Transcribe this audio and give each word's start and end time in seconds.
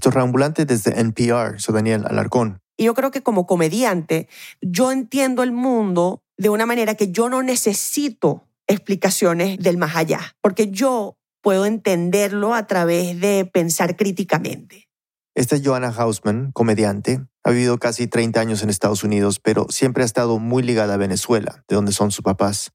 Esto 0.00 0.08
es 0.08 0.14
Reambulante 0.14 0.64
desde 0.64 0.98
NPR, 0.98 1.60
soy 1.60 1.74
Daniel 1.74 2.06
Alarcón. 2.06 2.62
Y 2.78 2.84
yo 2.84 2.94
creo 2.94 3.10
que 3.10 3.22
como 3.22 3.46
comediante, 3.46 4.28
yo 4.62 4.92
entiendo 4.92 5.42
el 5.42 5.52
mundo 5.52 6.22
de 6.38 6.48
una 6.48 6.64
manera 6.64 6.94
que 6.94 7.12
yo 7.12 7.28
no 7.28 7.42
necesito 7.42 8.48
explicaciones 8.66 9.58
del 9.58 9.76
más 9.76 9.96
allá, 9.96 10.36
porque 10.40 10.70
yo 10.70 11.18
puedo 11.42 11.66
entenderlo 11.66 12.54
a 12.54 12.66
través 12.66 13.20
de 13.20 13.44
pensar 13.44 13.94
críticamente. 13.94 14.88
Esta 15.34 15.56
es 15.56 15.62
Joanna 15.62 15.92
Hausman, 15.94 16.50
comediante. 16.52 17.20
Ha 17.44 17.50
vivido 17.50 17.76
casi 17.76 18.06
30 18.06 18.40
años 18.40 18.62
en 18.62 18.70
Estados 18.70 19.04
Unidos, 19.04 19.38
pero 19.38 19.66
siempre 19.68 20.02
ha 20.02 20.06
estado 20.06 20.38
muy 20.38 20.62
ligada 20.62 20.94
a 20.94 20.96
Venezuela, 20.96 21.62
de 21.68 21.76
donde 21.76 21.92
son 21.92 22.10
sus 22.10 22.24
papás. 22.24 22.72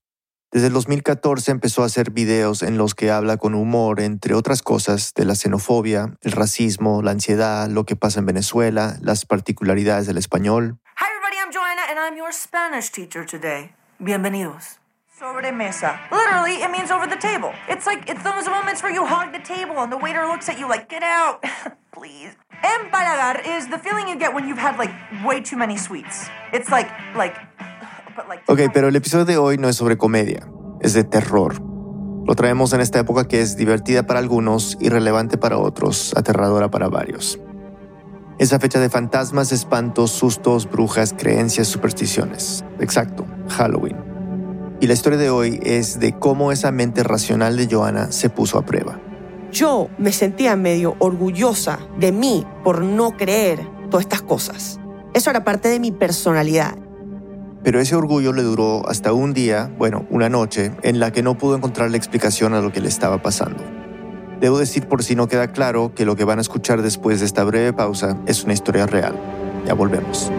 Desde 0.56 0.68
el 0.68 0.74
2014 0.74 1.52
empezó 1.52 1.84
a 1.84 1.88
hacer 1.88 2.12
videos 2.12 2.64
en 2.64 2.78
los 2.78 2.96
que 2.96 3.12
habla 3.12 3.36
con 3.36 3.56
humor, 3.56 4.00
entre 4.00 4.34
otras 4.34 4.62
cosas, 4.62 5.14
de 5.14 5.26
la 5.26 5.36
xenofobia, 5.36 6.16
el 6.22 6.32
racismo, 6.32 7.02
la 7.02 7.12
ansiedad, 7.12 7.68
lo 7.68 7.84
que 7.84 7.98
pasa 7.98 8.22
en 8.22 8.26
Venezuela, 8.26 8.96
las 9.02 9.26
particularidades 9.26 10.08
del 10.08 10.18
español. 10.18 10.80
Hi 10.98 11.08
everybody, 11.10 11.36
I'm 11.44 11.52
Joanna 11.52 11.82
and 11.90 12.00
I'm 12.00 12.18
your 12.18 12.32
Spanish 12.32 12.90
teacher 12.90 13.26
today. 13.26 13.76
Bienvenidos. 14.00 14.80
Sobremesa. 15.20 16.00
Literally, 16.10 16.64
it 16.64 16.72
means 16.72 16.90
over 16.90 17.06
the 17.06 17.20
table. 17.20 17.52
It's 17.68 17.86
like 17.86 18.10
it's 18.10 18.24
those 18.24 18.48
moments 18.48 18.82
where 18.82 18.94
you 18.94 19.06
hog 19.06 19.34
the 19.34 19.44
table 19.44 19.84
and 19.84 19.92
the 19.92 19.98
waiter 19.98 20.26
looks 20.26 20.48
at 20.48 20.58
you 20.58 20.70
like, 20.70 20.88
"Get 20.88 21.04
out, 21.04 21.44
please." 21.92 22.32
Empalagar 22.64 23.44
is 23.46 23.68
the 23.68 23.78
feeling 23.78 24.08
you 24.08 24.16
get 24.18 24.34
when 24.34 24.48
you've 24.48 24.62
had 24.62 24.78
like 24.78 24.92
way 25.26 25.42
too 25.42 25.58
many 25.58 25.76
sweets. 25.76 26.30
It's 26.54 26.70
like 26.70 26.90
like 27.14 27.36
Ok, 28.48 28.60
pero 28.74 28.88
el 28.88 28.96
episodio 28.96 29.26
de 29.26 29.38
hoy 29.38 29.58
no 29.58 29.68
es 29.68 29.76
sobre 29.76 29.98
comedia, 29.98 30.48
es 30.80 30.94
de 30.94 31.04
terror. 31.04 31.62
Lo 32.26 32.36
traemos 32.36 32.74
en 32.74 32.82
esta 32.82 33.00
época 33.00 33.28
que 33.28 33.42
es 33.42 33.58
divertida 33.58 34.06
para 34.06 34.20
algunos, 34.20 34.78
irrelevante 34.80 35.38
para 35.38 35.58
otros, 35.58 36.14
aterradora 36.16 36.72
para 36.72 36.88
varios. 36.88 37.40
Esa 38.38 38.60
fecha 38.60 38.80
de 38.80 38.90
fantasmas, 38.90 39.52
espantos, 39.52 40.12
sustos, 40.12 40.70
brujas, 40.70 41.14
creencias, 41.18 41.68
supersticiones. 41.68 42.66
Exacto, 42.80 43.26
Halloween. 43.50 43.98
Y 44.82 44.88
la 44.88 44.94
historia 44.94 45.18
de 45.18 45.30
hoy 45.30 45.60
es 45.64 46.00
de 46.00 46.18
cómo 46.18 46.52
esa 46.52 46.72
mente 46.72 47.04
racional 47.04 47.56
de 47.58 47.68
Joanna 47.70 48.12
se 48.12 48.30
puso 48.30 48.58
a 48.58 48.66
prueba. 48.66 49.00
Yo 49.52 49.90
me 49.98 50.12
sentía 50.12 50.56
medio 50.56 50.96
orgullosa 51.00 51.80
de 51.98 52.12
mí 52.12 52.46
por 52.64 52.82
no 52.82 53.16
creer 53.16 53.66
todas 53.90 54.06
estas 54.06 54.22
cosas. 54.22 54.80
Eso 55.14 55.30
era 55.30 55.46
parte 55.46 55.70
de 55.70 55.80
mi 55.80 55.92
personalidad 55.92 56.76
pero 57.66 57.80
ese 57.80 57.96
orgullo 57.96 58.32
le 58.32 58.44
duró 58.44 58.88
hasta 58.88 59.12
un 59.12 59.34
día, 59.34 59.74
bueno, 59.80 60.06
una 60.12 60.30
noche, 60.30 60.72
en 60.84 61.00
la 61.00 61.12
que 61.12 61.24
no 61.24 61.36
pudo 61.36 61.56
encontrar 61.56 61.90
la 61.90 61.98
explicación 61.98 62.54
a 62.54 62.62
lo 62.62 62.72
que 62.72 62.80
le 62.80 62.88
estaba 62.88 63.24
pasando. 63.24 63.64
Debo 64.40 64.60
decir 64.60 64.88
por 64.88 65.04
si 65.04 65.16
no 65.16 65.28
queda 65.28 65.52
claro 65.52 65.92
que 65.96 66.06
lo 66.06 66.16
que 66.16 66.26
van 66.26 66.38
a 66.38 66.42
escuchar 66.42 66.84
después 66.84 67.22
de 67.22 67.26
esta 67.26 67.44
breve 67.44 67.74
pausa 67.74 68.22
es 68.28 68.44
una 68.44 68.54
historia 68.54 68.86
real. 68.86 69.20
Ya 69.66 69.74
volvemos. 69.74 70.32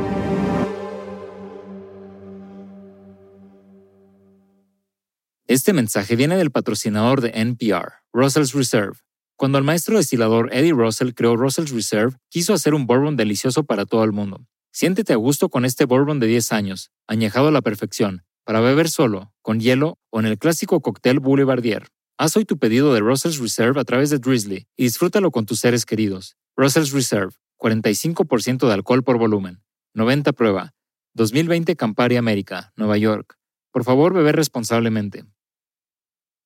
Este 5.49 5.73
mensaje 5.73 6.15
viene 6.15 6.37
del 6.37 6.53
patrocinador 6.53 7.23
de 7.23 7.33
NPR, 7.35 7.95
Russell's 8.13 8.55
Reserve. 8.55 8.99
Cuando 9.35 9.59
el 9.59 9.65
maestro 9.65 9.97
destilador 9.97 10.51
Eddie 10.53 10.73
Russell 10.73 11.11
creó 11.13 11.37
Russell's 11.37 11.73
Reserve, 11.73 12.19
quiso 12.29 12.55
hacer 12.55 12.73
un 12.73 12.87
bourbon 12.87 13.17
delicioso 13.17 13.65
para 13.65 13.85
todo 13.85 14.05
el 14.05 14.13
mundo. 14.13 14.47
Siéntete 14.79 15.15
a 15.15 15.17
gusto 15.17 15.49
con 15.49 15.65
este 15.65 15.87
bourbon 15.87 16.21
de 16.21 16.27
10 16.27 16.53
años, 16.53 16.93
añejado 17.07 17.49
a 17.49 17.51
la 17.51 17.63
perfección, 17.63 18.27
para 18.45 18.61
beber 18.61 18.91
solo, 18.91 19.33
con 19.41 19.59
hielo 19.59 19.99
o 20.11 20.21
en 20.21 20.27
el 20.27 20.37
clásico 20.37 20.83
cóctel 20.83 21.19
Boulevardier. 21.19 21.89
Haz 22.19 22.37
hoy 22.37 22.45
tu 22.45 22.59
pedido 22.59 22.93
de 22.93 23.01
Russell's 23.01 23.39
Reserve 23.39 23.81
a 23.81 23.85
través 23.85 24.11
de 24.11 24.19
Drizzly 24.19 24.67
y 24.77 24.83
disfrútalo 24.83 25.31
con 25.31 25.47
tus 25.47 25.61
seres 25.61 25.87
queridos. 25.87 26.37
Russell's 26.59 26.93
Reserve, 26.93 27.33
45% 27.59 28.69
de 28.69 28.75
alcohol 28.75 29.03
por 29.03 29.17
volumen. 29.17 29.63
90 29.95 30.35
prueba. 30.35 30.75
2020 31.15 31.75
Campari 31.75 32.17
América, 32.17 32.75
Nueva 32.77 32.99
York. 32.99 33.39
Por 33.73 33.83
favor, 33.83 34.12
beber 34.12 34.37
responsablemente. 34.37 35.25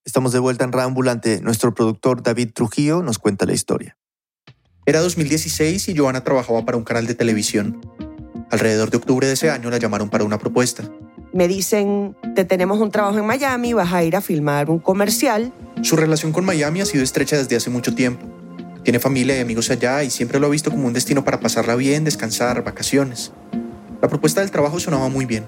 Estamos 0.05 0.31
de 0.31 0.39
vuelta 0.39 0.63
en 0.63 0.71
Rambulante. 0.71 1.41
Nuestro 1.41 1.75
productor 1.75 2.23
David 2.23 2.53
Trujillo 2.55 3.03
nos 3.03 3.19
cuenta 3.19 3.45
la 3.45 3.55
historia. 3.55 3.99
Era 4.87 5.01
2016 5.01 5.89
y 5.89 5.97
Joana 5.97 6.23
trabajaba 6.23 6.65
para 6.65 6.79
un 6.79 6.85
canal 6.85 7.09
de 7.09 7.17
televisión. 7.17 7.81
Alrededor 8.51 8.91
de 8.91 8.97
octubre 8.97 9.27
de 9.27 9.35
ese 9.35 9.51
año 9.51 9.71
la 9.71 9.79
llamaron 9.79 10.11
para 10.11 10.25
una 10.25 10.39
propuesta. 10.39 10.85
Me 11.33 11.47
dicen, 11.47 12.17
te 12.35 12.45
tenemos 12.45 12.81
un 12.81 12.91
trabajo 12.91 13.19
en 13.19 13.27
Miami, 13.27 13.73
vas 13.73 13.93
a 13.93 14.03
ir 14.03 14.17
a 14.17 14.21
filmar 14.21 14.69
un 14.69 14.81
comercial. 14.81 15.53
Su 15.83 15.97
relación 15.97 16.33
con 16.33 16.45
Miami 16.45 16.81
ha 16.81 16.87
sido 16.87 17.05
estrecha 17.05 17.37
desde 17.37 17.55
hace 17.57 17.71
mucho 17.71 17.95
tiempo. 17.95 18.27
Tiene 18.83 18.99
familia 18.99 19.37
y 19.37 19.41
amigos 19.41 19.71
allá 19.71 20.03
y 20.03 20.11
siempre 20.11 20.41
lo 20.41 20.49
ha 20.49 20.51
visto 20.51 20.71
como 20.71 20.87
un 20.87 20.93
destino 20.93 21.25
para 21.25 21.39
pasarla 21.39 21.77
bien, 21.77 22.03
descansar, 22.03 22.65
vacaciones. 22.65 23.31
La 24.03 24.09
propuesta 24.09 24.41
del 24.41 24.51
trabajo 24.51 24.81
sonaba 24.81 25.09
muy 25.09 25.27
bien. 25.27 25.45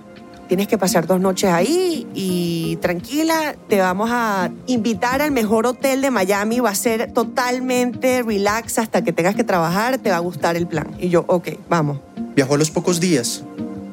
Tienes 0.53 0.69
que 0.69 0.77
pasar 0.77 1.07
dos 1.07 1.19
noches 1.19 1.49
ahí 1.49 2.07
y 2.13 2.77
tranquila, 2.83 3.57
te 3.71 3.81
vamos 3.81 4.11
a 4.13 4.51
invitar 4.67 5.23
al 5.23 5.31
mejor 5.31 5.67
hotel 5.67 6.03
de 6.03 6.11
Miami, 6.11 6.61
va 6.61 6.69
a 6.69 6.75
ser 6.75 7.11
totalmente 7.11 8.23
relax 8.23 8.79
hasta 8.79 9.03
que 9.03 9.15
tengas 9.15 9.35
que 9.35 9.45
trabajar, 9.45 9.97
te 9.97 10.11
va 10.11 10.17
a 10.17 10.19
gustar 10.19 10.57
el 10.57 10.67
plan. 10.67 10.89
Y 10.99 11.09
yo, 11.09 11.25
ok, 11.27 11.53
vamos. 11.71 12.01
Viajó 12.37 12.57
a 12.57 12.59
los 12.59 12.71
pocos 12.71 13.01
días. 13.01 13.45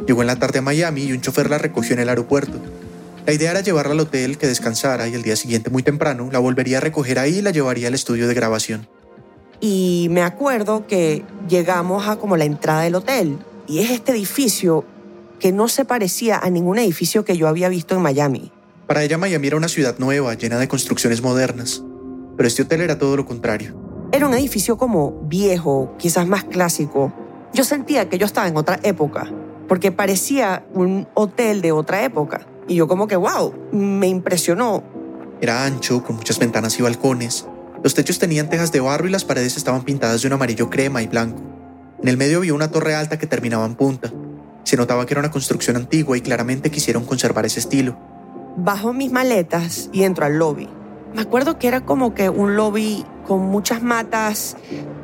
Llegó 0.05 0.19
en 0.19 0.27
la 0.27 0.35
tarde 0.35 0.59
a 0.59 0.61
Miami 0.61 1.03
y 1.03 1.13
un 1.13 1.21
chofer 1.21 1.49
la 1.49 1.59
recogió 1.59 1.93
en 1.93 2.01
el 2.01 2.09
aeropuerto. 2.09 2.59
La 3.25 3.31
idea 3.31 3.51
era 3.51 3.61
llevarla 3.61 3.93
al 3.93 4.01
hotel, 4.01 4.37
que 4.37 4.47
descansara 4.47 5.07
y 5.07 5.13
el 5.13 5.21
día 5.21 5.37
siguiente 5.37 5.69
muy 5.69 5.81
temprano 5.81 6.27
la 6.29 6.39
volvería 6.39 6.79
a 6.79 6.81
recoger 6.81 7.19
ahí 7.19 7.37
y 7.37 7.41
la 7.41 7.51
llevaría 7.51 7.87
al 7.87 7.93
estudio 7.93 8.27
de 8.27 8.33
grabación. 8.33 8.85
Y 9.61 10.09
me 10.11 10.23
acuerdo 10.23 10.87
que 10.87 11.23
llegamos 11.47 12.09
a 12.09 12.17
como 12.17 12.35
la 12.35 12.43
entrada 12.43 12.81
del 12.81 12.95
hotel 12.95 13.37
y 13.65 13.79
es 13.79 13.91
este 13.91 14.11
edificio 14.11 14.83
que 15.39 15.51
no 15.51 15.67
se 15.67 15.85
parecía 15.85 16.37
a 16.37 16.49
ningún 16.49 16.77
edificio 16.77 17.25
que 17.25 17.37
yo 17.37 17.47
había 17.47 17.69
visto 17.69 17.95
en 17.95 18.01
Miami. 18.01 18.51
Para 18.87 19.03
ella 19.03 19.17
Miami 19.17 19.47
era 19.47 19.57
una 19.57 19.69
ciudad 19.69 19.97
nueva, 19.99 20.33
llena 20.33 20.57
de 20.57 20.67
construcciones 20.67 21.21
modernas, 21.21 21.83
pero 22.37 22.47
este 22.47 22.63
hotel 22.63 22.81
era 22.81 22.97
todo 22.97 23.17
lo 23.17 23.25
contrario. 23.25 23.75
Era 24.11 24.27
un 24.27 24.33
edificio 24.33 24.77
como 24.77 25.21
viejo, 25.27 25.95
quizás 25.97 26.27
más 26.27 26.43
clásico, 26.43 27.13
yo 27.53 27.63
sentía 27.63 28.09
que 28.09 28.17
yo 28.17 28.25
estaba 28.25 28.47
en 28.47 28.57
otra 28.57 28.79
época, 28.83 29.31
porque 29.67 29.91
parecía 29.91 30.65
un 30.73 31.07
hotel 31.15 31.61
de 31.61 31.71
otra 31.71 32.03
época. 32.03 32.45
Y 32.67 32.75
yo 32.75 32.87
como 32.87 33.07
que, 33.07 33.15
wow, 33.15 33.53
me 33.71 34.07
impresionó. 34.07 34.83
Era 35.41 35.65
ancho, 35.65 36.03
con 36.03 36.17
muchas 36.17 36.37
ventanas 36.37 36.77
y 36.77 36.83
balcones. 36.83 37.47
Los 37.83 37.95
techos 37.95 38.19
tenían 38.19 38.49
tejas 38.49 38.71
de 38.71 38.81
barro 38.81 39.07
y 39.07 39.11
las 39.11 39.25
paredes 39.25 39.57
estaban 39.57 39.83
pintadas 39.83 40.21
de 40.21 40.27
un 40.27 40.33
amarillo 40.33 40.69
crema 40.69 41.01
y 41.01 41.07
blanco. 41.07 41.41
En 42.01 42.07
el 42.07 42.17
medio 42.17 42.37
había 42.37 42.53
una 42.53 42.69
torre 42.69 42.93
alta 42.93 43.17
que 43.17 43.25
terminaba 43.25 43.65
en 43.65 43.75
punta. 43.75 44.11
Se 44.63 44.77
notaba 44.77 45.05
que 45.05 45.13
era 45.13 45.21
una 45.21 45.31
construcción 45.31 45.75
antigua 45.75 46.17
y 46.17 46.21
claramente 46.21 46.69
quisieron 46.69 47.05
conservar 47.05 47.45
ese 47.45 47.59
estilo. 47.59 47.97
Bajo 48.57 48.93
mis 48.93 49.11
maletas 49.11 49.89
y 49.91 50.03
entro 50.03 50.25
al 50.25 50.37
lobby. 50.37 50.67
Me 51.13 51.21
acuerdo 51.21 51.57
que 51.57 51.67
era 51.67 51.81
como 51.81 52.13
que 52.13 52.29
un 52.29 52.55
lobby 52.55 53.03
con 53.27 53.41
muchas 53.41 53.81
matas, 53.81 54.57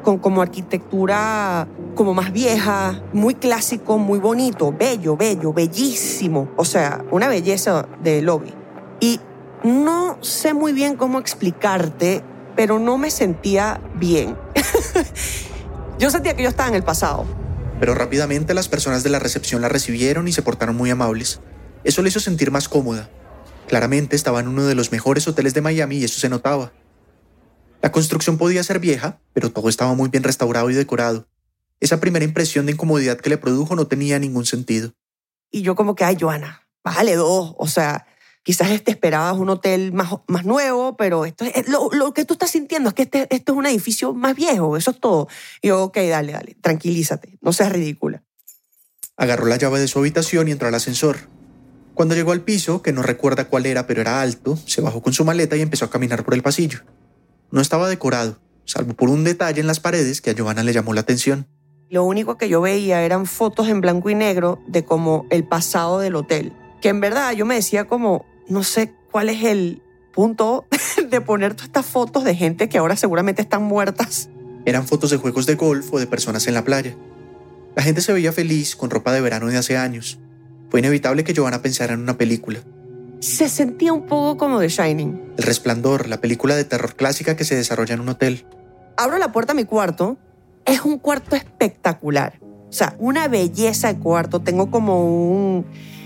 con 0.04 0.20
como 0.20 0.42
arquitectura 0.42 1.68
como 1.96 2.14
más 2.14 2.32
vieja, 2.32 3.02
muy 3.14 3.36
clásico, 3.36 3.98
muy 3.98 4.20
bonito, 4.20 4.74
bello, 4.78 5.18
bello, 5.18 5.54
bellísimo. 5.54 6.50
O 6.58 6.66
sea, 6.66 7.04
una 7.10 7.28
belleza 7.28 7.88
de 8.04 8.22
lobby. 8.22 8.54
Y 9.00 9.20
no 9.64 10.18
sé 10.22 10.54
muy 10.54 10.74
bien 10.74 10.96
cómo 10.96 11.20
explicarte, 11.20 12.22
pero 12.56 12.78
no 12.80 12.98
me 12.98 13.10
sentía 13.10 13.80
bien. 13.96 14.38
yo 16.00 16.12
sentía 16.12 16.36
que 16.36 16.44
yo 16.44 16.50
estaba 16.50 16.70
en 16.70 16.76
el 16.76 16.84
pasado. 16.84 17.26
Pero 17.80 17.94
rápidamente 17.94 18.54
las 18.54 18.70
personas 18.70 19.04
de 19.04 19.10
la 19.10 19.20
recepción 19.20 19.62
la 19.62 19.70
recibieron 19.70 20.28
y 20.28 20.32
se 20.32 20.42
portaron 20.42 20.76
muy 20.76 20.90
amables. 20.90 21.42
Eso 21.84 22.02
le 22.02 22.10
hizo 22.10 22.20
sentir 22.20 22.52
más 22.52 22.70
cómoda. 22.70 23.10
Claramente 23.68 24.16
estaba 24.16 24.40
en 24.40 24.48
uno 24.48 24.66
de 24.66 24.76
los 24.76 24.92
mejores 24.92 25.28
hoteles 25.28 25.54
de 25.54 25.62
Miami 25.62 25.98
y 25.98 26.04
eso 26.04 26.20
se 26.20 26.30
notaba. 26.30 26.72
La 27.82 27.92
construcción 27.92 28.38
podía 28.38 28.64
ser 28.64 28.80
vieja, 28.80 29.20
pero 29.34 29.52
todo 29.52 29.70
estaba 29.70 29.94
muy 29.94 30.10
bien 30.10 30.24
restaurado 30.24 30.70
y 30.70 30.74
decorado. 30.74 31.28
Esa 31.80 32.00
primera 32.00 32.26
impresión 32.26 32.66
de 32.66 32.72
incomodidad 32.72 33.20
que 33.20 33.30
le 33.30 33.38
produjo 33.38 33.76
no 33.76 33.88
tenía 33.88 34.18
ningún 34.18 34.46
sentido. 34.46 34.94
Y 35.52 35.62
yo 35.62 35.76
como 35.76 35.96
que, 35.96 36.04
ay, 36.04 36.18
Joana, 36.20 36.68
bájale 36.84 37.16
dos. 37.16 37.54
O 37.58 37.68
sea, 37.68 38.08
quizás 38.46 38.84
te 38.84 38.92
esperabas 38.92 39.36
un 39.38 39.50
hotel 39.50 39.92
más, 39.92 40.12
más 40.28 40.46
nuevo, 40.46 40.96
pero 40.96 41.26
esto 41.26 41.46
es, 41.46 41.68
lo, 41.68 41.90
lo, 41.92 42.14
que 42.14 42.26
tú 42.26 42.36
estás 42.36 42.52
sintiendo 42.52 42.90
es 42.90 42.96
que 42.96 43.02
este, 43.02 43.28
esto 43.36 43.54
es 43.54 43.58
un 43.58 43.66
edificio 43.66 44.14
más 44.14 44.36
viejo, 44.36 44.78
eso 44.78 44.92
es 44.92 45.00
todo. 45.00 45.28
Y 45.64 45.70
yo, 45.70 45.86
ok, 45.86 45.98
dale, 45.98 46.34
dale, 46.34 46.56
tranquilízate, 46.62 47.40
no 47.42 47.52
seas 47.52 47.72
ridícula. 47.72 48.22
Agarró 49.18 49.48
la 49.48 49.58
llave 49.58 49.80
de 49.80 49.88
su 49.88 49.98
habitación 49.98 50.48
y 50.48 50.52
entró 50.52 50.68
al 50.68 50.76
ascensor. 50.76 51.18
Cuando 51.96 52.14
llegó 52.14 52.34
al 52.34 52.42
piso, 52.42 52.84
que 52.84 52.94
no 52.94 53.02
recuerda 53.02 53.46
cuál 53.46 53.66
era, 53.66 53.88
pero 53.88 54.02
era 54.02 54.22
alto, 54.22 54.56
se 54.68 54.82
bajó 54.82 55.02
con 55.02 55.14
su 55.14 55.26
maleta 55.26 55.56
y 55.56 55.62
empezó 55.62 55.86
a 55.86 55.90
caminar 55.90 56.24
por 56.24 56.36
el 56.36 56.44
pasillo. 56.44 56.82
No 57.50 57.62
estaba 57.62 57.90
decorado, 57.90 58.38
salvo 58.66 58.94
por 58.94 59.10
un 59.10 59.24
detalle 59.24 59.60
en 59.60 59.68
las 59.68 59.80
paredes 59.80 60.22
que 60.22 60.30
a 60.30 60.34
Giovanna 60.34 60.62
le 60.62 60.74
llamó 60.74 60.94
la 60.94 61.02
atención. 61.02 61.48
Lo 61.90 62.04
único 62.04 62.38
que 62.38 62.48
yo 62.48 62.62
veía 62.62 63.02
eran 63.02 63.26
fotos 63.26 63.70
en 63.70 63.82
blanco 63.82 64.12
y 64.12 64.16
negro 64.16 64.60
de 64.68 64.86
como 64.86 65.26
el 65.32 65.48
pasado 65.48 65.98
del 65.98 66.16
hotel. 66.16 66.54
Que 66.80 66.90
en 66.90 67.00
verdad 67.00 67.32
yo 67.32 67.48
me 67.48 67.56
decía 67.56 67.86
como, 67.86 68.26
no 68.48 68.64
sé 68.64 68.94
cuál 69.12 69.30
es 69.30 69.44
el 69.44 69.82
punto 70.14 70.66
de 71.10 71.22
poner 71.22 71.54
todas 71.54 71.68
estas 71.68 71.86
fotos 71.86 72.24
de 72.24 72.36
gente 72.36 72.70
que 72.70 72.78
ahora 72.78 72.96
seguramente 72.96 73.42
están 73.42 73.64
muertas. 73.64 74.30
Eran 74.66 74.88
fotos 74.88 75.12
de 75.12 75.18
juegos 75.18 75.46
de 75.46 75.56
golf 75.56 75.94
o 75.94 76.00
de 76.00 76.08
personas 76.08 76.48
en 76.48 76.54
la 76.54 76.64
playa. 76.64 76.96
La 77.76 77.84
gente 77.84 78.02
se 78.02 78.14
veía 78.14 78.32
feliz 78.32 78.76
con 78.76 78.90
ropa 78.90 79.12
de 79.12 79.22
verano 79.22 79.48
de 79.48 79.58
hace 79.58 79.78
años. 79.78 80.20
Fue 80.70 80.80
inevitable 80.80 81.24
que 81.24 81.36
Joanna 81.36 81.62
pensara 81.62 81.94
en 81.94 82.00
una 82.00 82.18
película. 82.18 82.60
Se 83.20 83.50
sentía 83.50 83.94
un 83.94 84.08
poco 84.08 84.38
como 84.38 84.60
The 84.60 84.70
Shining. 84.70 85.34
El 85.38 85.44
Resplandor, 85.44 86.08
la 86.08 86.22
película 86.22 86.56
de 86.56 86.64
terror 86.64 86.96
clásica 86.96 87.36
que 87.36 87.44
se 87.44 87.56
desarrolla 87.56 87.94
en 87.94 88.02
un 88.02 88.10
hotel. 88.10 88.46
Abro 88.98 89.18
la 89.18 89.32
puerta 89.32 89.52
a 89.52 89.56
mi 89.56 89.66
cuarto. 89.66 90.18
Es 90.66 90.82
un 90.82 91.00
cuarto 91.00 91.36
espectacular. 91.36 92.40
O 92.70 92.72
sea, 92.72 92.96
una 92.98 93.28
belleza 93.28 93.94
de 93.94 94.00
cuarto. 94.00 94.42
Tengo 94.42 94.72
como 94.72 95.06
un, 95.06 95.66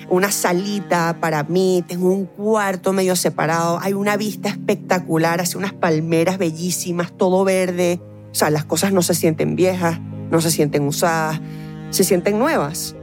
una 0.09 0.31
salita 0.31 1.17
para 1.19 1.43
mí, 1.43 1.83
tengo 1.87 2.11
un 2.11 2.25
cuarto 2.25 2.93
medio 2.93 3.15
separado, 3.15 3.79
hay 3.81 3.93
una 3.93 4.17
vista 4.17 4.49
espectacular 4.49 5.41
hacia 5.41 5.57
unas 5.57 5.73
palmeras 5.73 6.37
bellísimas, 6.37 7.11
todo 7.15 7.43
verde. 7.43 8.01
O 8.31 8.35
sea, 8.35 8.49
las 8.49 8.65
cosas 8.65 8.93
no 8.93 9.01
se 9.01 9.13
sienten 9.13 9.55
viejas, 9.55 9.99
no 10.31 10.41
se 10.41 10.51
sienten 10.51 10.83
usadas, 10.83 11.41
se 11.89 12.03
sienten 12.03 12.37
nuevas, 12.37 12.95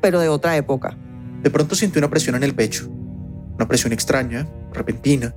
pero 0.00 0.20
de 0.20 0.28
otra 0.28 0.56
época. 0.56 0.96
De 1.42 1.50
pronto 1.50 1.74
sintió 1.74 2.00
una 2.00 2.10
presión 2.10 2.34
en 2.34 2.42
el 2.42 2.54
pecho, 2.54 2.88
una 3.54 3.68
presión 3.68 3.92
extraña, 3.92 4.48
repentina. 4.72 5.34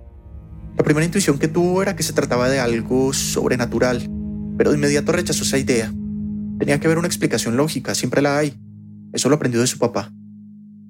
La 0.78 0.84
primera 0.84 1.06
intuición 1.06 1.38
que 1.38 1.48
tuvo 1.48 1.82
era 1.82 1.96
que 1.96 2.04
se 2.04 2.14
trataba 2.14 2.50
de 2.50 2.60
algo 2.60 3.14
sobrenatural, 3.14 4.10
pero 4.58 4.72
de 4.72 4.78
inmediato 4.78 5.12
rechazó 5.12 5.44
esa 5.44 5.58
idea. 5.58 5.92
Tenía 6.60 6.80
que 6.80 6.88
haber 6.88 6.98
una 6.98 7.08
explicación 7.08 7.58
lógica, 7.58 7.96
siempre 7.96 8.22
la 8.22 8.38
hay. 8.38 8.58
Eso 9.12 9.30
lo 9.30 9.36
aprendió 9.36 9.62
de 9.62 9.68
su 9.68 9.78
papá. 9.78 10.12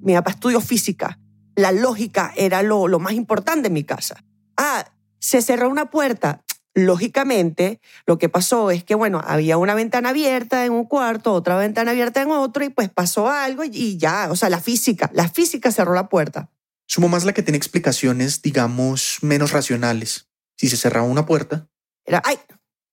Mi 0.04 0.14
papá 0.14 0.32
estudió 0.32 0.60
física. 0.60 1.18
La 1.56 1.72
lógica 1.72 2.32
era 2.36 2.62
lo, 2.62 2.88
lo 2.88 2.98
más 2.98 3.14
importante 3.14 3.68
en 3.68 3.72
mi 3.74 3.84
casa. 3.84 4.22
Ah, 4.56 4.84
se 5.18 5.40
cerró 5.40 5.70
una 5.70 5.90
puerta. 5.90 6.44
Lógicamente, 6.74 7.80
lo 8.04 8.18
que 8.18 8.28
pasó 8.28 8.70
es 8.70 8.84
que, 8.84 8.94
bueno, 8.94 9.22
había 9.24 9.56
una 9.56 9.74
ventana 9.74 10.10
abierta 10.10 10.66
en 10.66 10.72
un 10.72 10.84
cuarto, 10.84 11.32
otra 11.32 11.56
ventana 11.56 11.92
abierta 11.92 12.20
en 12.20 12.30
otro, 12.30 12.64
y 12.64 12.68
pues 12.68 12.90
pasó 12.90 13.28
algo 13.28 13.62
y 13.64 13.96
ya, 13.96 14.28
o 14.30 14.36
sea, 14.36 14.50
la 14.50 14.60
física, 14.60 15.08
la 15.14 15.28
física 15.28 15.70
cerró 15.70 15.94
la 15.94 16.08
puerta. 16.08 16.50
Su 16.86 17.00
mamá 17.00 17.16
es 17.16 17.24
la 17.24 17.32
que 17.32 17.42
tiene 17.42 17.56
explicaciones, 17.56 18.42
digamos, 18.42 19.18
menos 19.22 19.52
racionales. 19.52 20.28
Si 20.56 20.68
se 20.68 20.76
cerraba 20.76 21.06
una 21.06 21.24
puerta. 21.24 21.68
Era, 22.04 22.20
ay, 22.24 22.38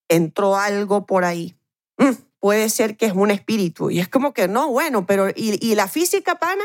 entró 0.07 0.55
algo 0.55 1.05
por 1.05 1.25
ahí. 1.25 1.57
Mm, 1.97 2.11
puede 2.39 2.69
ser 2.69 2.95
que 2.95 3.07
es 3.07 3.13
un 3.13 3.31
espíritu. 3.31 3.89
Y 3.89 3.99
es 3.99 4.07
como 4.07 4.33
que 4.33 4.47
no, 4.47 4.69
bueno, 4.69 5.05
pero 5.05 5.29
¿y, 5.29 5.59
y 5.59 5.75
la 5.75 5.87
física, 5.87 6.35
pana? 6.35 6.63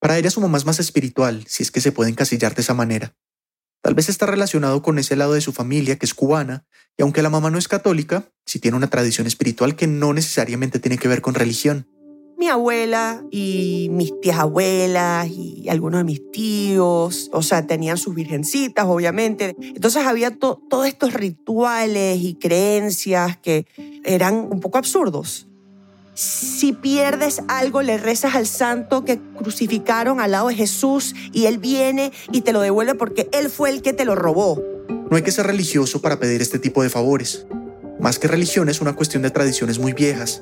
Para 0.00 0.18
ella 0.18 0.30
su 0.30 0.40
mamá 0.40 0.58
es 0.58 0.66
más 0.66 0.78
espiritual, 0.78 1.44
si 1.48 1.62
es 1.62 1.70
que 1.70 1.80
se 1.80 1.92
puede 1.92 2.10
encasillar 2.10 2.54
de 2.54 2.62
esa 2.62 2.74
manera. 2.74 3.14
Tal 3.82 3.94
vez 3.94 4.08
está 4.08 4.26
relacionado 4.26 4.82
con 4.82 4.98
ese 4.98 5.16
lado 5.16 5.34
de 5.34 5.40
su 5.40 5.52
familia 5.52 5.96
que 5.96 6.06
es 6.06 6.14
cubana, 6.14 6.66
y 6.98 7.02
aunque 7.02 7.22
la 7.22 7.30
mamá 7.30 7.50
no 7.50 7.58
es 7.58 7.68
católica, 7.68 8.28
sí 8.44 8.58
tiene 8.58 8.76
una 8.76 8.90
tradición 8.90 9.26
espiritual 9.26 9.76
que 9.76 9.86
no 9.86 10.12
necesariamente 10.12 10.80
tiene 10.80 10.98
que 10.98 11.08
ver 11.08 11.22
con 11.22 11.34
religión. 11.34 11.88
Mi 12.36 12.48
abuela 12.48 13.24
y 13.30 13.88
mis 13.92 14.12
tías 14.20 14.38
abuelas 14.38 15.28
y 15.30 15.68
algunos 15.70 16.00
de 16.00 16.04
mis 16.04 16.30
tíos, 16.32 17.30
o 17.32 17.42
sea, 17.42 17.66
tenían 17.66 17.96
sus 17.96 18.14
virgencitas, 18.14 18.84
obviamente. 18.86 19.56
Entonces 19.58 20.04
había 20.04 20.36
todos 20.36 20.86
estos 20.86 21.14
rituales 21.14 22.18
y 22.20 22.34
creencias 22.34 23.38
que 23.38 23.66
eran 24.04 24.34
un 24.34 24.60
poco 24.60 24.76
absurdos. 24.76 25.48
Si 26.16 26.72
pierdes 26.72 27.42
algo, 27.46 27.82
le 27.82 27.98
rezas 27.98 28.36
al 28.36 28.46
santo 28.46 29.04
que 29.04 29.20
crucificaron 29.36 30.18
al 30.18 30.30
lado 30.30 30.48
de 30.48 30.54
Jesús 30.54 31.14
y 31.30 31.44
él 31.44 31.58
viene 31.58 32.10
y 32.32 32.40
te 32.40 32.54
lo 32.54 32.62
devuelve 32.62 32.94
porque 32.94 33.28
él 33.34 33.50
fue 33.50 33.68
el 33.68 33.82
que 33.82 33.92
te 33.92 34.06
lo 34.06 34.14
robó. 34.14 34.62
No 35.10 35.18
hay 35.18 35.22
que 35.22 35.30
ser 35.30 35.46
religioso 35.46 36.00
para 36.00 36.18
pedir 36.18 36.40
este 36.40 36.58
tipo 36.58 36.82
de 36.82 36.88
favores. 36.88 37.46
Más 38.00 38.18
que 38.18 38.28
religión 38.28 38.70
es 38.70 38.80
una 38.80 38.94
cuestión 38.94 39.24
de 39.24 39.30
tradiciones 39.30 39.78
muy 39.78 39.92
viejas. 39.92 40.40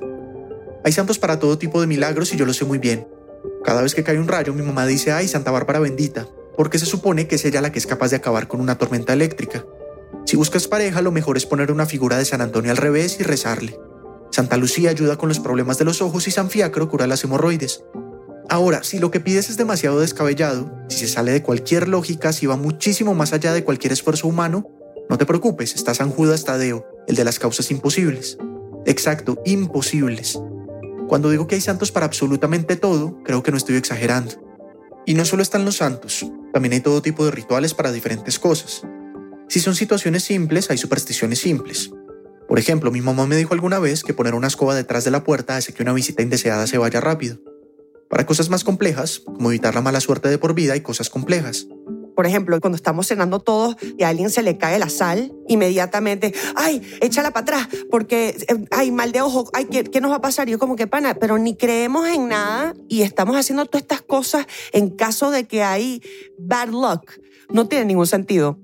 Hay 0.85 0.93
santos 0.93 1.19
para 1.19 1.41
todo 1.41 1.59
tipo 1.59 1.81
de 1.81 1.89
milagros 1.89 2.33
y 2.33 2.37
yo 2.37 2.47
lo 2.47 2.55
sé 2.55 2.65
muy 2.65 2.79
bien. 2.79 3.09
Cada 3.65 3.83
vez 3.83 3.97
que 3.97 4.05
cae 4.05 4.21
un 4.21 4.29
rayo, 4.29 4.55
mi 4.55 4.63
mamá 4.63 4.87
dice, 4.87 5.11
ay, 5.11 5.27
Santa 5.27 5.51
Bárbara 5.51 5.81
bendita, 5.81 6.29
porque 6.57 6.79
se 6.79 6.87
supone 6.87 7.27
que 7.27 7.35
es 7.35 7.45
ella 7.47 7.61
la 7.61 7.73
que 7.73 7.81
es 7.81 7.89
capaz 7.89 8.11
de 8.11 8.17
acabar 8.17 8.47
con 8.47 8.61
una 8.61 8.79
tormenta 8.79 9.13
eléctrica. 9.13 9.65
Si 10.25 10.37
buscas 10.37 10.69
pareja, 10.69 11.03
lo 11.03 11.11
mejor 11.11 11.37
es 11.37 11.47
poner 11.47 11.73
una 11.73 11.87
figura 11.87 12.17
de 12.17 12.27
San 12.27 12.43
Antonio 12.43 12.71
al 12.71 12.77
revés 12.77 13.19
y 13.19 13.25
rezarle. 13.25 13.77
Santa 14.35 14.57
Lucía 14.57 14.91
ayuda 14.91 15.17
con 15.17 15.29
los 15.29 15.39
problemas 15.39 15.79
de 15.79 15.85
los 15.85 16.03
ojos 16.03 16.27
y 16.27 16.33
San 16.33 16.51
Fiacro 16.51 16.89
cura 16.89 17.07
las 17.07 17.23
hemorroides. 17.23 17.85
Ahora, 18.49 18.83
si 18.83 18.99
lo 18.99 19.13
que 19.13 19.21
pides 19.21 19.49
es 19.49 19.57
demasiado 19.57 20.01
descabellado, 20.01 20.77
si 20.89 20.99
se 20.99 21.07
sale 21.07 21.31
de 21.31 21.45
cualquier 21.45 21.87
lógica, 21.87 22.33
si 22.33 22.47
va 22.47 22.57
muchísimo 22.57 23.15
más 23.15 23.33
allá 23.33 23.53
de 23.53 23.63
cualquier 23.63 23.93
esfuerzo 23.93 24.27
humano, 24.27 24.69
no 25.09 25.19
te 25.19 25.25
preocupes, 25.25 25.77
está 25.77 25.95
San 25.95 26.11
Judas 26.11 26.43
Tadeo, 26.43 26.85
el 27.07 27.15
de 27.15 27.23
las 27.23 27.39
causas 27.39 27.71
imposibles. 27.71 28.37
Exacto, 28.87 29.41
imposibles. 29.45 30.37
Cuando 31.07 31.31
digo 31.31 31.47
que 31.47 31.55
hay 31.55 31.61
santos 31.61 31.93
para 31.93 32.07
absolutamente 32.07 32.75
todo, 32.75 33.23
creo 33.23 33.45
que 33.45 33.53
no 33.53 33.57
estoy 33.57 33.77
exagerando. 33.77 34.33
Y 35.07 35.15
no 35.15 35.25
solo 35.27 35.45
están 35.45 35.65
los 35.65 35.77
santos, 35.77 36.27
también 36.53 36.73
hay 36.73 36.81
todo 36.81 37.03
tipo 37.03 37.25
de 37.25 37.31
rituales 37.31 37.73
para 37.73 37.93
diferentes 37.93 38.41
cosas. 38.41 38.83
Si 39.47 39.61
son 39.61 39.77
situaciones 39.77 40.25
simples, 40.25 40.73
hay 40.73 40.79
supersticiones 40.79 41.39
simples. 41.39 41.93
Por 42.49 42.59
ejemplo, 42.59 42.91
mi 42.91 43.01
mamá 43.01 43.27
me 43.27 43.37
dijo 43.37 43.55
alguna 43.55 43.79
vez 43.79 44.03
que 44.03 44.15
poner 44.15 44.35
una 44.35 44.47
escoba 44.47 44.75
detrás 44.75 45.05
de 45.05 45.11
la 45.11 45.25
puerta 45.25 45.57
hace 45.57 45.73
que 45.73 45.83
una 45.83 45.93
visita 45.93 46.23
indeseada 46.23 46.67
se 46.67 46.79
vaya 46.79 47.01
rápido. 47.01 47.39
Para 48.09 48.27
cosas 48.27 48.51
más 48.51 48.65
complejas, 48.65 49.21
como 49.21 49.51
evitar 49.51 49.75
la 49.75 49.81
mala 49.81 50.01
suerte 50.01 50.29
de 50.29 50.39
por 50.39 50.55
vida, 50.55 50.75
hay 50.75 50.83
cosas 50.83 51.11
complejas. 51.11 51.67
Por 52.15 52.27
ejemplo, 52.27 52.61
cuando 52.61 52.77
estamos 52.77 53.09
cenando 53.09 53.41
todos 53.41 53.77
y 53.99 54.05
a 54.05 54.09
alguien 54.09 54.31
se 54.31 54.43
le 54.43 54.57
cae 54.57 54.79
la 54.79 54.89
sal, 54.89 55.33
inmediatamente, 55.49 56.33
ay, 56.55 56.81
échala 57.01 57.33
para 57.33 57.43
atrás, 57.43 57.69
porque, 57.91 58.37
eh, 58.49 58.67
ay, 58.71 58.93
mal 58.93 59.11
de 59.11 59.21
ojo, 59.21 59.51
ay, 59.53 59.65
¿qué, 59.65 59.85
¿qué, 59.85 60.01
nos 60.01 60.13
va 60.13 60.17
a 60.17 60.21
pasar? 60.21 60.49
Y 60.49 60.53
yo 60.53 60.59
como 60.59 60.77
que, 60.77 60.87
pana, 60.87 61.15
pero 61.15 61.39
ni 61.39 61.57
creemos 61.57 62.07
en 62.09 62.29
nada 62.29 62.75
y 62.89 63.03
estamos 63.03 63.37
haciendo 63.37 63.67
todas 63.67 63.83
estas 63.83 64.03
cosas 64.03 64.47
en 64.73 64.91
caso 64.91 65.31
de 65.31 65.45
que 65.45 65.65
hay 65.65 66.03
bad 66.39 66.69
luck. 66.69 67.11
No 67.53 67.67
tiene 67.67 67.85
ningún 67.85 68.07
sentido. 68.07 68.59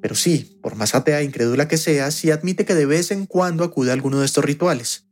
Pero 0.00 0.14
sí, 0.14 0.58
por 0.62 0.76
más 0.76 0.94
atea 0.94 1.20
e 1.20 1.24
incrédula 1.24 1.68
que 1.68 1.78
sea, 1.78 2.10
sí 2.10 2.30
admite 2.30 2.64
que 2.64 2.74
de 2.74 2.86
vez 2.86 3.10
en 3.10 3.26
cuando 3.26 3.64
acude 3.64 3.90
a 3.90 3.94
alguno 3.94 4.20
de 4.20 4.26
estos 4.26 4.44
rituales. 4.44 5.06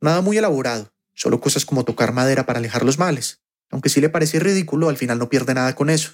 Nada 0.00 0.20
muy 0.20 0.38
elaborado, 0.38 0.92
solo 1.14 1.40
cosas 1.40 1.64
como 1.64 1.84
tocar 1.84 2.12
madera 2.12 2.46
para 2.46 2.58
alejar 2.58 2.84
los 2.84 2.98
males. 2.98 3.42
Aunque 3.70 3.88
sí 3.88 4.00
le 4.00 4.08
parece 4.08 4.38
ridículo, 4.38 4.88
al 4.88 4.96
final 4.96 5.18
no 5.18 5.28
pierde 5.28 5.54
nada 5.54 5.74
con 5.74 5.90
eso. 5.90 6.12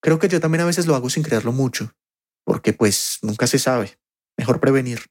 Creo 0.00 0.18
que 0.18 0.28
yo 0.28 0.40
también 0.40 0.62
a 0.62 0.66
veces 0.66 0.86
lo 0.86 0.94
hago 0.94 1.10
sin 1.10 1.22
creerlo 1.22 1.52
mucho, 1.52 1.92
porque 2.44 2.72
pues 2.72 3.18
nunca 3.22 3.46
se 3.46 3.58
sabe. 3.58 3.98
Mejor 4.36 4.60
prevenir. 4.60 5.06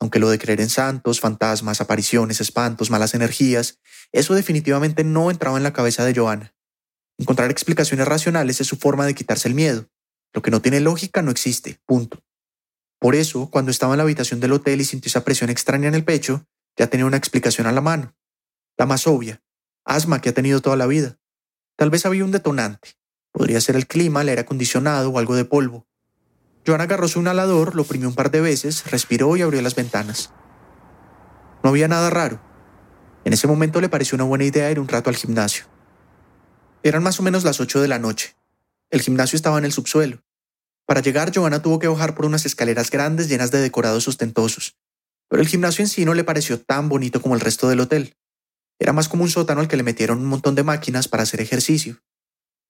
Aunque 0.00 0.18
lo 0.18 0.28
de 0.28 0.38
creer 0.38 0.60
en 0.60 0.68
santos, 0.68 1.20
fantasmas, 1.20 1.80
apariciones, 1.80 2.40
espantos, 2.40 2.90
malas 2.90 3.14
energías, 3.14 3.78
eso 4.12 4.34
definitivamente 4.34 5.04
no 5.04 5.30
entraba 5.30 5.56
en 5.56 5.62
la 5.62 5.72
cabeza 5.72 6.04
de 6.04 6.14
Joana. 6.14 6.54
Encontrar 7.16 7.50
explicaciones 7.50 8.06
racionales 8.06 8.60
es 8.60 8.66
su 8.66 8.76
forma 8.76 9.06
de 9.06 9.14
quitarse 9.14 9.48
el 9.48 9.54
miedo, 9.54 9.88
lo 10.34 10.42
que 10.42 10.50
no 10.50 10.60
tiene 10.60 10.80
lógica 10.80 11.22
no 11.22 11.30
existe, 11.30 11.80
punto. 11.86 12.22
Por 12.98 13.14
eso, 13.14 13.48
cuando 13.50 13.70
estaba 13.70 13.94
en 13.94 13.98
la 13.98 14.02
habitación 14.02 14.40
del 14.40 14.52
hotel 14.52 14.80
y 14.80 14.84
sintió 14.84 15.08
esa 15.08 15.24
presión 15.24 15.48
extraña 15.48 15.88
en 15.88 15.94
el 15.94 16.04
pecho, 16.04 16.44
ya 16.76 16.88
tenía 16.88 17.06
una 17.06 17.16
explicación 17.16 17.68
a 17.68 17.72
la 17.72 17.80
mano. 17.80 18.14
La 18.76 18.86
más 18.86 19.06
obvia, 19.06 19.42
asma 19.84 20.20
que 20.20 20.30
ha 20.30 20.34
tenido 20.34 20.60
toda 20.60 20.76
la 20.76 20.86
vida. 20.86 21.18
Tal 21.76 21.90
vez 21.90 22.04
había 22.04 22.24
un 22.24 22.32
detonante. 22.32 22.96
Podría 23.30 23.60
ser 23.60 23.76
el 23.76 23.86
clima, 23.86 24.22
el 24.22 24.28
aire 24.30 24.40
acondicionado 24.40 25.10
o 25.10 25.18
algo 25.18 25.36
de 25.36 25.44
polvo. 25.44 25.86
Joan 26.66 26.80
agarró 26.80 27.06
su 27.06 27.20
inhalador, 27.20 27.76
lo 27.76 27.82
oprimió 27.82 28.08
un 28.08 28.14
par 28.14 28.30
de 28.30 28.40
veces, 28.40 28.90
respiró 28.90 29.36
y 29.36 29.42
abrió 29.42 29.62
las 29.62 29.76
ventanas. 29.76 30.32
No 31.62 31.70
había 31.70 31.88
nada 31.88 32.10
raro. 32.10 32.40
En 33.24 33.32
ese 33.32 33.46
momento 33.46 33.80
le 33.80 33.88
pareció 33.88 34.16
una 34.16 34.24
buena 34.24 34.44
idea 34.44 34.70
ir 34.70 34.80
un 34.80 34.88
rato 34.88 35.10
al 35.10 35.16
gimnasio. 35.16 35.66
Eran 36.82 37.02
más 37.02 37.20
o 37.20 37.22
menos 37.22 37.44
las 37.44 37.60
8 37.60 37.80
de 37.80 37.88
la 37.88 37.98
noche. 37.98 38.34
El 38.90 39.02
gimnasio 39.02 39.36
estaba 39.36 39.58
en 39.58 39.64
el 39.64 39.72
subsuelo. 39.72 40.23
Para 40.86 41.00
llegar, 41.00 41.32
Johanna 41.34 41.62
tuvo 41.62 41.78
que 41.78 41.88
bajar 41.88 42.14
por 42.14 42.26
unas 42.26 42.44
escaleras 42.46 42.90
grandes 42.90 43.28
llenas 43.28 43.50
de 43.50 43.60
decorados 43.60 44.06
ostentosos. 44.06 44.76
Pero 45.28 45.42
el 45.42 45.48
gimnasio 45.48 45.82
en 45.82 45.88
sí 45.88 46.04
no 46.04 46.14
le 46.14 46.24
pareció 46.24 46.60
tan 46.60 46.88
bonito 46.88 47.22
como 47.22 47.34
el 47.34 47.40
resto 47.40 47.68
del 47.68 47.80
hotel. 47.80 48.16
Era 48.78 48.92
más 48.92 49.08
como 49.08 49.22
un 49.22 49.30
sótano 49.30 49.60
al 49.60 49.68
que 49.68 49.76
le 49.76 49.82
metieron 49.82 50.18
un 50.18 50.26
montón 50.26 50.54
de 50.54 50.62
máquinas 50.62 51.08
para 51.08 51.22
hacer 51.22 51.40
ejercicio. 51.40 52.00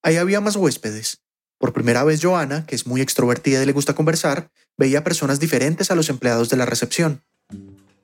Ahí 0.03 0.17
había 0.17 0.41
más 0.41 0.57
huéspedes. 0.57 1.23
Por 1.59 1.73
primera 1.73 2.05
vez 2.05 2.21
Johanna, 2.23 2.67
que 2.67 2.75
es 2.75 2.87
muy 2.87 3.01
extrovertida 3.01 3.63
y 3.63 3.67
le 3.67 3.73
gusta 3.73 3.95
conversar, 3.95 4.51
veía 4.77 5.03
personas 5.03 5.41
diferentes 5.41 5.91
a 5.91 5.95
los 5.95 6.11
empleados 6.11 6.51
de 6.51 6.57
la 6.57 6.67
recepción. 6.67 7.23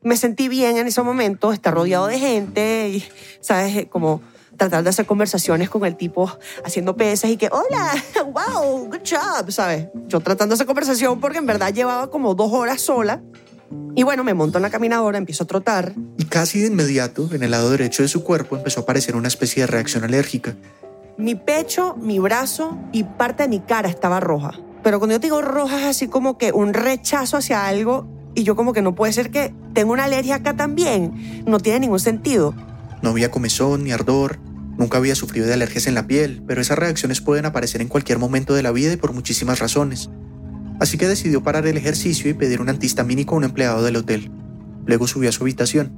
Me 0.02 0.17
sentí 0.17 0.49
bien 0.49 0.79
en 0.79 0.87
ese 0.87 1.02
momento, 1.02 1.52
estar 1.52 1.75
rodeado 1.75 2.07
de 2.07 2.19
gente 2.19 2.88
y, 2.88 3.05
¿sabes? 3.43 3.87
Como 3.90 4.23
tratar 4.61 4.85
de 4.85 4.90
hacer 4.90 5.07
conversaciones 5.07 5.71
con 5.71 5.87
el 5.87 5.97
tipo 5.97 6.31
haciendo 6.62 6.95
pesas 6.95 7.31
y 7.31 7.38
que, 7.38 7.49
hola, 7.50 7.95
wow, 8.26 8.85
good 8.85 9.00
job, 9.09 9.50
¿sabes? 9.50 9.87
Yo 10.07 10.21
tratando 10.21 10.55
hacer 10.55 10.67
conversación 10.67 11.19
porque 11.19 11.38
en 11.38 11.47
verdad 11.47 11.73
llevaba 11.73 12.11
como 12.11 12.35
dos 12.35 12.52
horas 12.52 12.83
sola. 12.83 13.23
Y 13.97 14.02
bueno, 14.02 14.23
me 14.23 14.35
monto 14.35 14.59
en 14.59 14.62
la 14.62 14.71
caminadora, 14.71 15.17
empiezo 15.17 15.45
a 15.45 15.47
trotar. 15.47 15.95
Y 16.19 16.25
casi 16.25 16.61
de 16.61 16.67
inmediato, 16.67 17.29
en 17.33 17.43
el 17.43 17.52
lado 17.52 17.71
derecho 17.71 18.02
de 18.02 18.09
su 18.09 18.23
cuerpo, 18.23 18.57
empezó 18.57 18.81
a 18.81 18.83
aparecer 18.83 19.17
una 19.17 19.29
especie 19.29 19.62
de 19.62 19.67
reacción 19.67 20.05
alérgica. 20.05 20.55
Mi 21.17 21.35
pecho, 21.37 21.97
mi 21.97 22.19
brazo 22.19 22.76
y 22.93 23.05
parte 23.05 23.45
de 23.45 23.49
mi 23.49 23.61
cara 23.61 23.88
estaba 23.88 24.21
roja. 24.21 24.61
Pero 24.83 24.99
cuando 24.99 25.14
yo 25.14 25.21
digo 25.21 25.40
roja 25.40 25.81
es 25.81 25.87
así 25.87 26.09
como 26.09 26.37
que 26.37 26.52
un 26.52 26.75
rechazo 26.75 27.37
hacia 27.37 27.67
algo 27.67 28.07
Y 28.35 28.45
yo 28.45 28.57
como 28.57 28.73
que 28.73 28.83
no 28.83 28.95
puede 28.95 29.12
ser 29.12 29.31
que 29.31 29.55
tengo 29.73 29.93
una 29.93 30.05
alergia 30.05 30.37
acá 30.37 30.55
también. 30.55 31.45
No 31.47 31.61
tiene 31.61 31.81
ningún 31.81 32.00
sentido. 32.00 32.55
No 33.02 33.11
había 33.11 33.31
comezón 33.31 33.85
ni 33.85 33.93
ardor, 33.93 34.38
nunca 34.80 34.96
había 34.96 35.14
sufrido 35.14 35.46
de 35.46 35.52
alergias 35.52 35.87
en 35.87 35.94
la 35.94 36.06
piel, 36.06 36.42
pero 36.46 36.62
esas 36.62 36.78
reacciones 36.78 37.20
pueden 37.20 37.44
aparecer 37.44 37.82
en 37.82 37.88
cualquier 37.88 38.18
momento 38.18 38.54
de 38.54 38.62
la 38.62 38.72
vida 38.72 38.94
y 38.94 38.96
por 38.96 39.12
muchísimas 39.12 39.58
razones. 39.58 40.08
Así 40.80 40.96
que 40.96 41.06
decidió 41.06 41.42
parar 41.42 41.66
el 41.66 41.76
ejercicio 41.76 42.30
y 42.30 42.34
pedir 42.34 42.62
un 42.62 42.70
antihistamínico 42.70 43.34
a 43.34 43.38
un 43.38 43.44
empleado 43.44 43.84
del 43.84 43.96
hotel. 43.96 44.30
Luego 44.87 45.06
subió 45.06 45.28
a 45.28 45.32
su 45.32 45.44
habitación. 45.44 45.92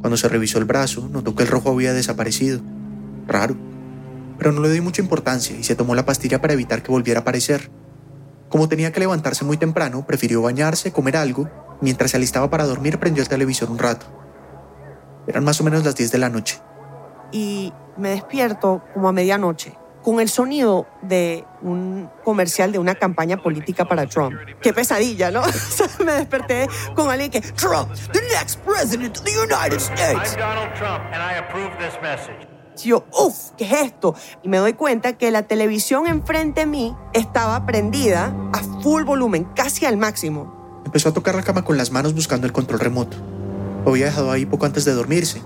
Cuando 0.00 0.16
se 0.16 0.28
revisó 0.28 0.58
el 0.58 0.66
brazo, 0.66 1.08
notó 1.12 1.34
que 1.34 1.42
el 1.42 1.48
rojo 1.48 1.70
había 1.70 1.92
desaparecido. 1.92 2.60
Raro. 3.26 3.56
Pero 4.38 4.52
no 4.52 4.60
le 4.60 4.70
dio 4.70 4.84
mucha 4.84 5.02
importancia 5.02 5.56
y 5.58 5.64
se 5.64 5.74
tomó 5.74 5.96
la 5.96 6.06
pastilla 6.06 6.40
para 6.40 6.52
evitar 6.52 6.84
que 6.84 6.92
volviera 6.92 7.18
a 7.18 7.22
aparecer. 7.22 7.72
Como 8.48 8.68
tenía 8.68 8.92
que 8.92 9.00
levantarse 9.00 9.44
muy 9.44 9.56
temprano, 9.56 10.06
prefirió 10.06 10.42
bañarse, 10.42 10.92
comer 10.92 11.16
algo. 11.16 11.50
Mientras 11.80 12.12
se 12.12 12.18
alistaba 12.18 12.48
para 12.50 12.66
dormir, 12.66 13.00
prendió 13.00 13.24
el 13.24 13.28
televisor 13.28 13.68
un 13.68 13.78
rato. 13.78 14.06
Eran 15.26 15.42
más 15.42 15.60
o 15.60 15.64
menos 15.64 15.84
las 15.84 15.96
10 15.96 16.12
de 16.12 16.18
la 16.18 16.28
noche. 16.28 16.60
Y 17.32 17.72
me 17.96 18.10
despierto 18.10 18.82
como 18.94 19.08
a 19.08 19.12
medianoche 19.12 19.76
con 20.02 20.20
el 20.20 20.28
sonido 20.28 20.86
de 21.02 21.44
un 21.60 22.08
comercial 22.24 22.72
de 22.72 22.78
una 22.78 22.94
campaña 22.94 23.36
política 23.36 23.84
para 23.84 24.06
Trump. 24.06 24.36
Qué 24.60 24.72
pesadilla, 24.72 25.30
¿no? 25.30 25.42
me 26.04 26.12
desperté 26.12 26.66
con 26.94 27.10
alguien 27.10 27.30
que 27.30 27.40
Trump, 27.40 27.90
the 28.12 28.20
next 28.32 28.58
president 28.60 29.18
of 29.18 29.24
the 29.24 29.32
United 29.32 29.78
States. 29.78 30.32
I'm 30.32 30.38
Donald 30.38 30.74
Trump, 30.74 31.04
and 31.12 31.22
I 31.22 31.38
approve 31.38 31.70
this 31.78 32.00
message. 32.00 32.48
Y 32.82 32.88
yo, 32.88 33.04
uff, 33.12 33.50
¿qué 33.56 33.64
es 33.64 33.72
esto? 33.86 34.14
Y 34.42 34.48
me 34.48 34.58
doy 34.58 34.72
cuenta 34.72 35.18
que 35.18 35.30
la 35.30 35.42
televisión 35.42 36.06
enfrente 36.06 36.60
de 36.60 36.66
mí 36.66 36.96
estaba 37.12 37.66
prendida 37.66 38.32
a 38.52 38.60
full 38.82 39.02
volumen, 39.02 39.44
casi 39.56 39.84
al 39.84 39.96
máximo. 39.96 40.82
Empezó 40.86 41.08
a 41.08 41.12
tocar 41.12 41.34
la 41.34 41.42
cama 41.42 41.64
con 41.64 41.76
las 41.76 41.90
manos 41.90 42.14
buscando 42.14 42.46
el 42.46 42.52
control 42.52 42.80
remoto. 42.80 43.16
Lo 43.84 43.90
había 43.90 44.06
dejado 44.06 44.30
ahí 44.30 44.46
poco 44.46 44.64
antes 44.64 44.84
de 44.84 44.92
dormirse. 44.92 45.42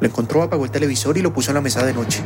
Lo 0.00 0.06
encontró, 0.06 0.42
apagó 0.42 0.64
el 0.64 0.70
televisor 0.70 1.18
y 1.18 1.22
lo 1.22 1.32
puso 1.32 1.50
en 1.50 1.56
la 1.56 1.60
mesa 1.60 1.84
de 1.84 1.94
noche. 1.94 2.22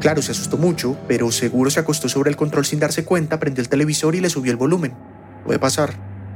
Claro, 0.00 0.22
se 0.22 0.32
asustó 0.32 0.56
mucho, 0.56 0.96
pero 1.08 1.30
seguro 1.32 1.70
se 1.70 1.80
acostó 1.80 2.08
sobre 2.08 2.30
el 2.30 2.36
control 2.36 2.64
sin 2.64 2.78
darse 2.78 3.04
cuenta, 3.04 3.40
prendió 3.40 3.62
el 3.62 3.68
televisor 3.68 4.14
y 4.14 4.20
le 4.20 4.30
subió 4.30 4.52
el 4.52 4.56
volumen. 4.56 4.94
Puede 5.44 5.58
pasar. 5.58 5.94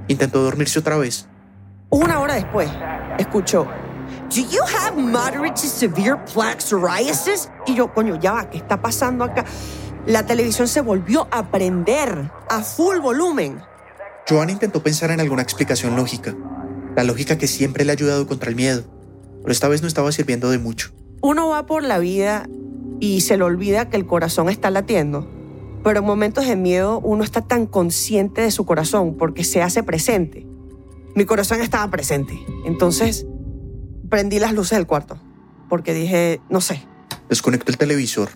Intentó 0.08 0.42
dormirse 0.42 0.80
otra 0.80 0.96
vez. 0.96 1.28
Una 1.90 2.20
hora 2.20 2.34
después, 2.34 2.68
escuchó, 3.18 3.68
Do 4.34 4.40
you 4.40 4.62
have 4.62 4.96
moderate 4.96 5.54
to 5.54 5.68
severe 5.68 6.16
plaque 6.32 6.60
psoriasis? 6.60 7.50
Y 7.66 7.74
yo, 7.74 7.92
coño, 7.92 8.18
ya 8.18 8.32
va, 8.32 8.50
¿qué 8.50 8.56
está 8.58 8.80
pasando 8.80 9.24
acá? 9.24 9.44
La 10.06 10.26
televisión 10.26 10.66
se 10.66 10.80
volvió 10.80 11.28
a 11.30 11.50
prender 11.50 12.30
a 12.48 12.62
full 12.62 12.98
volumen. 12.98 13.60
Joan 14.28 14.50
intentó 14.50 14.82
pensar 14.82 15.10
en 15.10 15.20
alguna 15.20 15.42
explicación 15.42 15.94
lógica, 15.94 16.34
la 16.96 17.04
lógica 17.04 17.38
que 17.38 17.46
siempre 17.46 17.84
le 17.84 17.92
ha 17.92 17.94
ayudado 17.94 18.26
contra 18.26 18.48
el 18.48 18.56
miedo, 18.56 18.84
pero 19.42 19.52
esta 19.52 19.68
vez 19.68 19.82
no 19.82 19.88
estaba 19.88 20.12
sirviendo 20.12 20.50
de 20.50 20.58
mucho. 20.58 20.90
Uno 21.20 21.48
va 21.48 21.66
por 21.66 21.82
la 21.82 21.98
vida 21.98 22.48
y 23.00 23.20
se 23.20 23.36
le 23.36 23.44
olvida 23.44 23.90
que 23.90 23.96
el 23.96 24.06
corazón 24.06 24.48
está 24.48 24.70
latiendo, 24.70 25.28
pero 25.84 26.00
en 26.00 26.06
momentos 26.06 26.46
de 26.46 26.56
miedo 26.56 27.00
uno 27.00 27.24
está 27.24 27.42
tan 27.42 27.66
consciente 27.66 28.40
de 28.42 28.50
su 28.50 28.64
corazón 28.64 29.16
porque 29.16 29.44
se 29.44 29.62
hace 29.62 29.82
presente. 29.82 30.46
Mi 31.14 31.24
corazón 31.24 31.60
estaba 31.60 31.90
presente, 31.90 32.38
entonces 32.64 33.26
prendí 34.08 34.38
las 34.38 34.54
luces 34.54 34.78
del 34.78 34.86
cuarto 34.86 35.18
porque 35.68 35.94
dije, 35.94 36.40
no 36.50 36.60
sé, 36.60 36.86
Desconectó 37.32 37.72
el 37.72 37.78
televisor. 37.78 38.28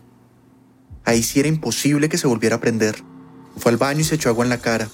Ahí 1.05 1.23
sí 1.23 1.39
era 1.39 1.51
imposible 1.51 2.09
que 2.09 2.17
se 2.17 2.27
volviera 2.27 2.57
a 2.57 2.61
prender. 2.61 2.97
Fue 3.59 3.71
al 3.71 3.77
baño 3.77 4.01
y 4.01 4.05
se 4.05 4.15
echó 4.15 4.31
agua 4.31 4.45
en 4.45 4.49
la 4.49 4.57
cara. 4.57 4.89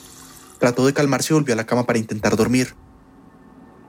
Trató 0.59 0.85
de 0.85 0.92
calmarse 0.92 1.33
y 1.33 1.35
volvió 1.35 1.54
a 1.54 1.57
la 1.57 1.66
cama 1.66 1.87
para 1.87 2.00
intentar 2.00 2.37
dormir. 2.37 2.75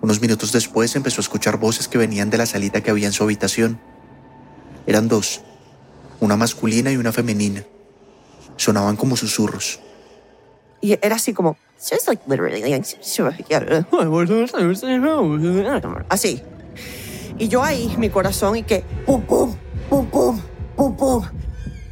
Unos 0.03 0.19
minutos 0.19 0.51
después 0.51 0.98
empezó 0.98 1.22
a 1.22 1.24
escuchar 1.24 1.57
voces 1.57 1.88
que 1.88 1.98
venían 1.98 2.29
de 2.29 2.38
la 2.38 2.45
salita 2.45 2.81
que 2.81 2.91
había 2.91 3.07
en 3.07 3.13
su 3.13 3.24
habitación. 3.24 3.79
Eran 4.86 5.07
dos, 5.07 5.39
una 6.19 6.36
masculina 6.36 6.91
y 6.91 6.98
una 6.98 7.13
femenina. 7.13 7.63
Sonaban 8.57 8.98
como 8.98 9.15
susurros. 9.15 9.79
y 10.81 11.00
era 11.01 11.15
así 11.15 11.31
como, 11.31 11.55
así. 16.10 16.43
Y 17.39 17.48
yo 17.48 17.63
ahí, 17.63 17.95
mi 17.98 18.10
corazón, 18.10 18.57
y 18.57 18.63
que 18.63 18.83
pum, 19.05 19.22
pum, 19.22 19.55
pum, 19.89 20.05
pum, 20.07 20.41
pum, 20.75 20.98
pum. 20.98 21.24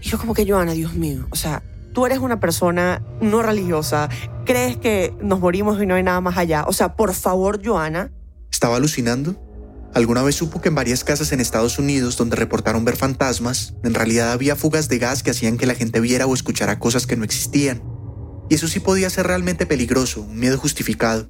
Y 0.02 0.10
yo 0.10 0.18
como 0.18 0.34
que, 0.34 0.46
Joana, 0.46 0.74
Dios 0.74 0.96
mío, 0.96 1.28
o 1.30 1.38
sea, 1.38 1.64
tú 1.94 2.06
eres 2.06 2.20
una 2.20 2.42
persona 2.42 3.02
no 3.22 3.42
religiosa, 3.42 4.10
crees 4.46 4.78
que 4.78 5.14
nos 5.22 5.40
morimos 5.40 5.82
y 5.82 5.86
no 5.86 5.96
hay 5.96 6.04
nada 6.04 6.22
más 6.22 6.38
allá. 6.38 6.66
O 6.68 6.74
sea, 6.74 6.96
por 6.96 7.14
favor, 7.14 7.62
Joana, 7.64 8.12
¿Estaba 8.52 8.76
alucinando? 8.76 9.42
¿Alguna 9.94 10.24
vez 10.24 10.36
supo 10.36 10.62
que 10.62 10.70
en 10.70 10.76
varias 10.76 11.04
casas 11.04 11.32
en 11.32 11.40
Estados 11.40 11.80
Unidos 11.80 12.18
donde 12.18 12.36
reportaron 12.36 12.86
ver 12.86 12.96
fantasmas, 12.96 13.74
en 13.84 13.94
realidad 13.94 14.32
había 14.32 14.56
fugas 14.56 14.88
de 14.88 15.00
gas 15.00 15.24
que 15.24 15.32
hacían 15.32 15.58
que 15.58 15.66
la 15.66 15.74
gente 15.74 16.00
viera 16.00 16.28
o 16.28 16.34
escuchara 16.34 16.78
cosas 16.78 17.08
que 17.08 17.16
no 17.16 17.24
existían? 17.24 17.82
Y 18.50 18.56
eso 18.56 18.68
sí 18.68 18.80
podía 18.80 19.10
ser 19.10 19.28
realmente 19.28 19.66
peligroso, 19.66 20.22
un 20.22 20.38
miedo 20.38 20.58
justificado. 20.58 21.30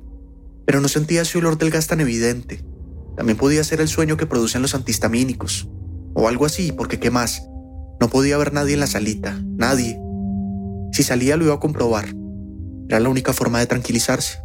Pero 0.66 0.82
no 0.82 0.88
sentía 0.88 1.22
ese 1.22 1.38
olor 1.38 1.58
del 1.58 1.70
gas 1.70 1.88
tan 1.88 2.02
evidente. 2.02 2.66
También 3.16 3.38
podía 3.38 3.64
ser 3.64 3.82
el 3.82 3.88
sueño 3.88 4.18
que 4.18 4.26
producen 4.26 4.62
los 4.62 4.76
antihistamínicos. 4.76 5.70
O 6.14 6.28
algo 6.28 6.46
así, 6.46 6.72
porque 6.72 7.00
¿qué 7.00 7.12
más? 7.12 7.44
No 8.00 8.10
podía 8.10 8.36
haber 8.36 8.52
nadie 8.52 8.74
en 8.74 8.80
la 8.80 8.88
salita, 8.88 9.40
nadie. 9.44 10.00
Si 10.92 11.04
salía 11.04 11.38
lo 11.38 11.46
iba 11.46 11.54
a 11.54 11.60
comprobar. 11.60 12.14
Era 12.92 13.00
la 13.00 13.08
única 13.08 13.32
forma 13.32 13.60
de 13.60 13.68
tranquilizarse. 13.68 14.42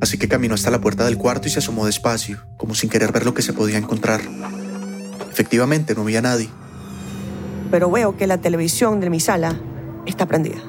Así 0.00 0.18
que 0.18 0.26
caminó 0.26 0.56
hasta 0.56 0.72
la 0.72 0.80
puerta 0.80 1.04
del 1.04 1.16
cuarto 1.16 1.46
y 1.46 1.52
se 1.52 1.60
asomó 1.60 1.86
despacio, 1.86 2.44
como 2.56 2.74
sin 2.74 2.90
querer 2.90 3.12
ver 3.12 3.24
lo 3.24 3.32
que 3.32 3.42
se 3.42 3.52
podía 3.52 3.78
encontrar. 3.78 4.22
Efectivamente, 5.30 5.94
no 5.94 6.02
había 6.02 6.20
nadie. 6.20 6.48
pero 7.70 7.88
veo 7.92 8.16
que 8.16 8.26
la 8.26 8.38
televisión 8.38 8.98
de 8.98 9.08
mi 9.08 9.20
sala 9.20 9.56
está 10.04 10.26
prendida. 10.26 10.60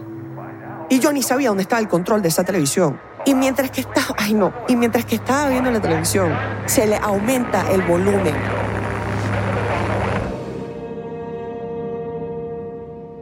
Y 0.88 1.00
yo 1.00 1.12
ni 1.12 1.24
sabía 1.24 1.48
dónde 1.48 1.64
estaba 1.64 1.80
el 1.80 1.88
control 1.88 2.22
de 2.22 2.28
esa 2.28 2.44
televisión. 2.44 3.00
Y 3.26 3.34
mientras 3.34 3.72
que 3.72 3.82
estaba, 3.82 4.16
ay 4.20 4.36
no, 4.36 4.54
y 4.68 4.76
mientras 4.76 5.06
que 5.06 5.16
estaba 5.16 5.50
viendo 5.50 5.72
la 5.72 5.82
televisión, 5.82 6.32
se 6.68 6.86
le 6.86 6.98
aumenta 6.98 7.68
el 7.72 7.82
volumen. 7.82 8.36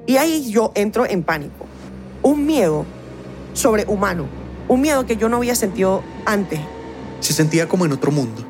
Y 0.05 0.17
ahí 0.17 0.51
yo 0.51 0.73
entro 0.75 1.05
en 1.05 1.23
pánico. 1.23 1.65
Un 2.23 2.45
miedo 2.45 2.85
sobrehumano. 3.53 4.27
Un 4.67 4.81
miedo 4.81 5.05
que 5.05 5.17
yo 5.17 5.29
no 5.29 5.37
había 5.37 5.55
sentido 5.55 6.03
antes. 6.25 6.59
Se 7.19 7.33
sentía 7.33 7.67
como 7.67 7.85
en 7.85 7.93
otro 7.93 8.11
mundo. 8.11 8.45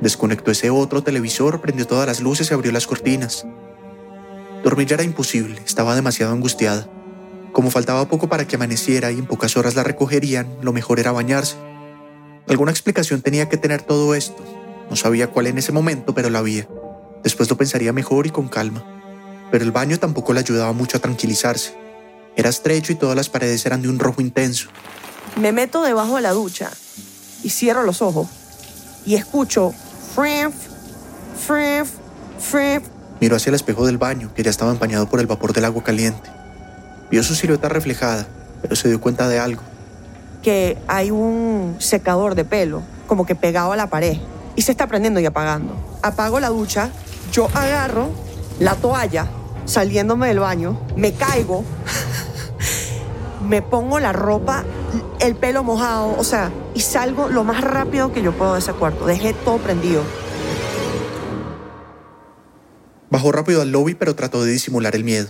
Desconectó 0.00 0.50
ese 0.50 0.70
otro 0.70 1.02
televisor, 1.02 1.60
prendió 1.60 1.86
todas 1.86 2.06
las 2.06 2.20
luces 2.20 2.50
y 2.50 2.54
abrió 2.54 2.72
las 2.72 2.86
cortinas. 2.86 3.46
Dormir 4.64 4.86
ya 4.86 4.94
era 4.94 5.04
imposible, 5.04 5.60
estaba 5.64 5.94
demasiado 5.94 6.32
angustiada. 6.32 6.88
Como 7.52 7.70
faltaba 7.70 8.08
poco 8.08 8.28
para 8.28 8.46
que 8.46 8.56
amaneciera 8.56 9.10
y 9.10 9.18
en 9.18 9.26
pocas 9.26 9.56
horas 9.56 9.74
la 9.74 9.82
recogerían, 9.82 10.46
lo 10.62 10.72
mejor 10.72 11.00
era 11.00 11.12
bañarse. 11.12 11.56
Alguna 12.48 12.70
explicación 12.70 13.22
tenía 13.22 13.48
que 13.48 13.56
tener 13.56 13.82
todo 13.82 14.14
esto. 14.14 14.42
No 14.88 14.96
sabía 14.96 15.28
cuál 15.28 15.46
en 15.46 15.58
ese 15.58 15.72
momento, 15.72 16.14
pero 16.14 16.30
la 16.30 16.40
había. 16.40 16.66
Después 17.22 17.50
lo 17.50 17.56
pensaría 17.56 17.92
mejor 17.92 18.26
y 18.26 18.30
con 18.30 18.48
calma. 18.48 18.84
Pero 19.50 19.64
el 19.64 19.72
baño 19.72 19.98
tampoco 19.98 20.32
le 20.32 20.40
ayudaba 20.40 20.72
mucho 20.72 20.96
a 20.96 21.00
tranquilizarse. 21.00 21.74
Era 22.36 22.48
estrecho 22.48 22.92
y 22.92 22.96
todas 22.96 23.16
las 23.16 23.28
paredes 23.28 23.64
eran 23.66 23.82
de 23.82 23.88
un 23.88 23.98
rojo 23.98 24.20
intenso. 24.20 24.68
Me 25.36 25.52
meto 25.52 25.82
debajo 25.82 26.16
de 26.16 26.22
la 26.22 26.32
ducha 26.32 26.70
y 27.42 27.50
cierro 27.50 27.82
los 27.82 28.02
ojos 28.02 28.28
y 29.06 29.14
escucho 29.14 29.72
frif, 30.14 30.52
frif, 31.46 31.88
frif. 32.38 32.82
Miró 33.20 33.36
hacia 33.36 33.50
el 33.50 33.54
espejo 33.54 33.86
del 33.86 33.98
baño, 33.98 34.32
que 34.34 34.42
ya 34.42 34.50
estaba 34.50 34.70
empañado 34.70 35.08
por 35.08 35.20
el 35.20 35.26
vapor 35.26 35.52
del 35.52 35.64
agua 35.66 35.82
caliente. 35.84 36.30
Vio 37.10 37.22
su 37.22 37.34
silueta 37.34 37.68
reflejada, 37.68 38.26
pero 38.62 38.76
se 38.76 38.88
dio 38.88 39.00
cuenta 39.00 39.28
de 39.28 39.38
algo. 39.38 39.62
que 40.42 40.78
hay 40.88 41.10
un 41.10 41.76
secador 41.80 42.34
de 42.34 42.46
pelo 42.46 42.82
como 43.06 43.26
que 43.26 43.34
pegado 43.34 43.72
a 43.72 43.76
la 43.76 43.88
pared 43.88 44.16
y 44.56 44.62
se 44.62 44.70
está 44.70 44.86
prendiendo 44.86 45.20
y 45.20 45.26
apagando. 45.26 45.74
Apago 46.02 46.40
la 46.40 46.48
ducha, 46.48 46.90
yo 47.30 47.48
agarro 47.52 48.08
la 48.58 48.74
toalla 48.74 49.26
saliéndome 49.70 50.26
del 50.26 50.40
baño, 50.40 50.80
me 50.96 51.14
caigo, 51.14 51.64
me 53.48 53.62
pongo 53.62 54.00
la 54.00 54.12
ropa, 54.12 54.64
el 55.20 55.36
pelo 55.36 55.62
mojado, 55.62 56.16
o 56.18 56.24
sea, 56.24 56.50
y 56.74 56.80
salgo 56.80 57.28
lo 57.28 57.44
más 57.44 57.62
rápido 57.62 58.12
que 58.12 58.20
yo 58.20 58.32
puedo 58.32 58.54
de 58.54 58.58
ese 58.58 58.72
cuarto. 58.72 59.06
Dejé 59.06 59.32
todo 59.32 59.58
prendido. 59.58 60.02
Bajó 63.10 63.30
rápido 63.30 63.62
al 63.62 63.70
lobby, 63.70 63.94
pero 63.94 64.16
trató 64.16 64.42
de 64.42 64.50
disimular 64.50 64.96
el 64.96 65.04
miedo. 65.04 65.28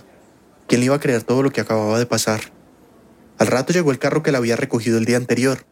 ¿Quién 0.66 0.80
le 0.80 0.86
iba 0.86 0.94
a 0.94 1.00
creer 1.00 1.22
todo 1.22 1.42
lo 1.42 1.50
que 1.50 1.60
acababa 1.60 1.98
de 1.98 2.06
pasar? 2.06 2.40
Al 3.38 3.46
rato 3.46 3.72
llegó 3.72 3.90
el 3.90 3.98
carro 3.98 4.22
que 4.22 4.32
la 4.32 4.38
había 4.38 4.56
recogido 4.56 4.96
el 4.96 5.04
día 5.04 5.16
anterior. 5.16 5.66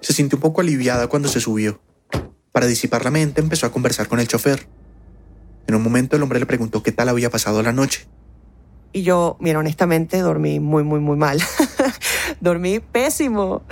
Se 0.00 0.12
sintió 0.12 0.36
un 0.36 0.42
poco 0.42 0.60
aliviada 0.60 1.08
cuando 1.08 1.28
se 1.28 1.40
subió. 1.40 1.80
Para 2.52 2.66
disipar 2.66 3.04
la 3.04 3.10
mente, 3.10 3.40
empezó 3.40 3.66
a 3.66 3.72
conversar 3.72 4.08
con 4.08 4.20
el 4.20 4.28
chofer. 4.28 4.66
En 5.66 5.74
un 5.74 5.82
momento 5.82 6.16
el 6.16 6.22
hombre 6.22 6.38
le 6.38 6.46
preguntó 6.46 6.82
qué 6.82 6.92
tal 6.92 7.08
había 7.08 7.30
pasado 7.30 7.62
la 7.62 7.72
noche. 7.72 8.06
Y 8.92 9.02
yo, 9.02 9.36
mira, 9.40 9.58
honestamente 9.58 10.20
dormí 10.20 10.60
muy, 10.60 10.84
muy, 10.84 11.00
muy 11.00 11.16
mal. 11.16 11.42
dormí 12.40 12.80
pésimo. 12.80 13.62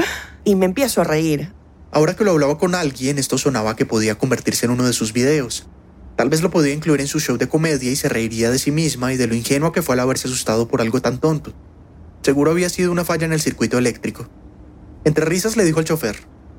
y 0.45 0.55
me 0.57 0.67
empiezo 0.67 1.01
a 1.01 1.05
reír. 1.05 1.53
Ahora 1.93 2.17
que 2.17 2.25
lo 2.25 2.33
hablaba 2.33 2.59
con 2.59 2.75
alguien, 2.75 3.19
esto 3.19 3.39
sonaba 3.39 3.77
que 3.77 3.87
podía 3.87 4.17
convertirse 4.17 4.67
en 4.67 4.73
uno 4.73 4.85
de 4.85 4.93
sus 4.93 5.13
videos. 5.13 5.67
Tal 6.17 6.29
vez 6.29 6.43
lo 6.43 6.51
podía 6.51 6.75
incluir 6.75 7.01
en 7.01 7.07
su 7.07 7.21
show 7.21 7.37
de 7.39 7.49
comedia 7.49 7.91
y 7.91 7.97
se 7.97 8.09
reiría 8.09 8.51
de 8.51 8.59
sí 8.59 8.71
misma 8.71 9.13
y 9.13 9.17
de 9.17 9.27
lo 9.27 9.35
ingenua 9.35 9.73
que 9.73 9.83
fue 9.83 9.95
al 9.95 10.01
haberse 10.01 10.29
asustado 10.29 10.69
por 10.69 10.81
algo 10.81 11.01
tan 11.01 11.19
tonto. 11.19 11.53
Seguro 12.23 12.51
había 12.51 12.69
sido 12.69 12.93
una 12.93 13.05
falla 13.05 13.27
en 13.27 13.33
el 13.33 13.41
circuito 13.41 13.79
eléctrico. 13.79 14.29
Entre 15.05 15.25
risas 15.25 15.57
le 15.57 15.65
dijo 15.65 15.79
al 15.79 15.85
chofer, 15.85 16.17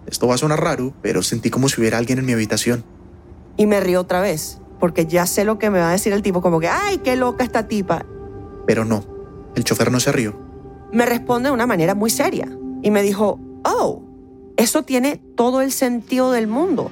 esto 0.07 0.27
va 0.27 0.35
a 0.35 0.37
sonar 0.37 0.61
raro, 0.61 0.93
pero 1.01 1.23
sentí 1.23 1.49
como 1.49 1.69
si 1.69 1.81
hubiera 1.81 1.97
alguien 1.97 2.19
en 2.19 2.25
mi 2.25 2.33
habitación. 2.33 2.85
Y 3.57 3.65
me 3.65 3.79
río 3.79 4.01
otra 4.01 4.21
vez, 4.21 4.59
porque 4.79 5.05
ya 5.05 5.25
sé 5.25 5.45
lo 5.45 5.57
que 5.57 5.69
me 5.69 5.79
va 5.79 5.89
a 5.89 5.91
decir 5.91 6.13
el 6.13 6.21
tipo, 6.21 6.41
como 6.41 6.59
que, 6.59 6.67
ay, 6.67 6.99
qué 6.99 7.15
loca 7.15 7.43
esta 7.43 7.67
tipa. 7.67 8.05
Pero 8.65 8.85
no, 8.85 9.03
el 9.55 9.63
chofer 9.63 9.91
no 9.91 9.99
se 9.99 10.11
rió. 10.11 10.35
Me 10.91 11.05
responde 11.05 11.49
de 11.49 11.53
una 11.53 11.67
manera 11.67 11.95
muy 11.95 12.09
seria 12.09 12.49
y 12.81 12.91
me 12.91 13.01
dijo, 13.01 13.39
oh, 13.63 14.03
eso 14.57 14.83
tiene 14.83 15.17
todo 15.35 15.61
el 15.61 15.71
sentido 15.71 16.31
del 16.31 16.47
mundo. 16.47 16.91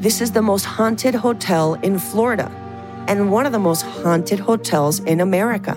This 0.00 0.20
is 0.20 0.32
the 0.32 0.40
most 0.40 0.66
haunted 0.66 1.14
hotel 1.14 1.78
in 1.82 1.98
Florida 1.98 2.50
and 3.06 3.32
one 3.32 3.46
of 3.46 3.52
the 3.52 3.58
most 3.58 3.84
haunted 4.02 4.40
hotels 4.40 5.00
in 5.06 5.20
America. 5.20 5.76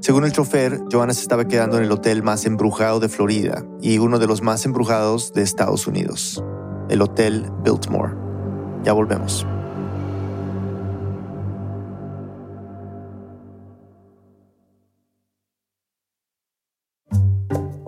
Según 0.00 0.24
el 0.24 0.32
chofer, 0.32 0.82
Joanna 0.90 1.14
se 1.14 1.22
estaba 1.22 1.48
quedando 1.48 1.78
en 1.78 1.84
el 1.84 1.90
hotel 1.90 2.22
más 2.22 2.46
embrujado 2.46 3.00
de 3.00 3.08
Florida 3.08 3.64
y 3.80 3.98
uno 3.98 4.18
de 4.18 4.26
los 4.26 4.40
más 4.40 4.64
embrujados 4.64 5.32
de 5.32 5.42
Estados 5.42 5.86
Unidos, 5.86 6.42
el 6.88 7.02
Hotel 7.02 7.50
Biltmore. 7.64 8.14
Ya 8.84 8.92
volvemos. 8.92 9.44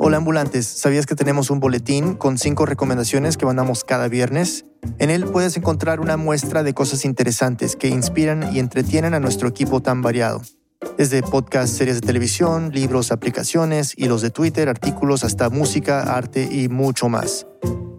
Hola 0.08 0.16
ambulantes, 0.16 0.66
¿sabías 0.66 1.04
que 1.04 1.14
tenemos 1.14 1.50
un 1.50 1.60
boletín 1.60 2.14
con 2.14 2.38
cinco 2.38 2.64
recomendaciones 2.64 3.36
que 3.36 3.44
mandamos 3.44 3.84
cada 3.84 4.08
viernes? 4.08 4.64
En 4.98 5.10
él 5.10 5.26
puedes 5.26 5.54
encontrar 5.58 6.00
una 6.00 6.16
muestra 6.16 6.62
de 6.62 6.72
cosas 6.72 7.04
interesantes 7.04 7.76
que 7.76 7.88
inspiran 7.88 8.56
y 8.56 8.58
entretienen 8.58 9.12
a 9.12 9.20
nuestro 9.20 9.48
equipo 9.48 9.82
tan 9.82 10.00
variado. 10.00 10.40
Desde 10.96 11.22
podcasts, 11.22 11.76
series 11.76 12.00
de 12.00 12.06
televisión, 12.06 12.70
libros, 12.72 13.12
aplicaciones, 13.12 13.92
hilos 13.98 14.22
de 14.22 14.30
Twitter, 14.30 14.70
artículos, 14.70 15.24
hasta 15.24 15.50
música, 15.50 16.00
arte 16.16 16.48
y 16.50 16.70
mucho 16.70 17.10
más. 17.10 17.46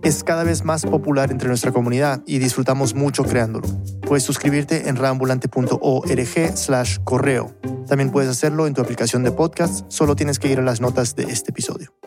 Es 0.02 0.24
cada 0.24 0.44
vez 0.44 0.66
más 0.66 0.88
popular 0.88 1.30
entre 1.30 1.50
nuestra 1.50 1.72
comunidad 1.72 2.24
y 2.26 2.40
disfrutamos 2.40 2.96
mucho 2.96 3.24
creándolo. 3.24 3.68
Puedes 4.02 4.24
suscribirte 4.24 4.90
en 4.90 4.96
rambulante.org 4.96 6.58
slash 6.58 6.98
correo. 7.04 7.54
También 7.88 8.12
puedes 8.12 8.30
hacerlo 8.30 8.66
en 8.66 8.74
tu 8.74 8.82
aplicación 8.82 9.24
de 9.24 9.32
podcast, 9.32 9.86
solo 9.90 10.16
tienes 10.16 10.40
que 10.40 10.48
ir 10.48 10.60
a 10.60 10.64
las 10.64 10.80
notas 10.80 11.16
de 11.16 11.24
este 11.24 11.52
episodio. 11.52 11.99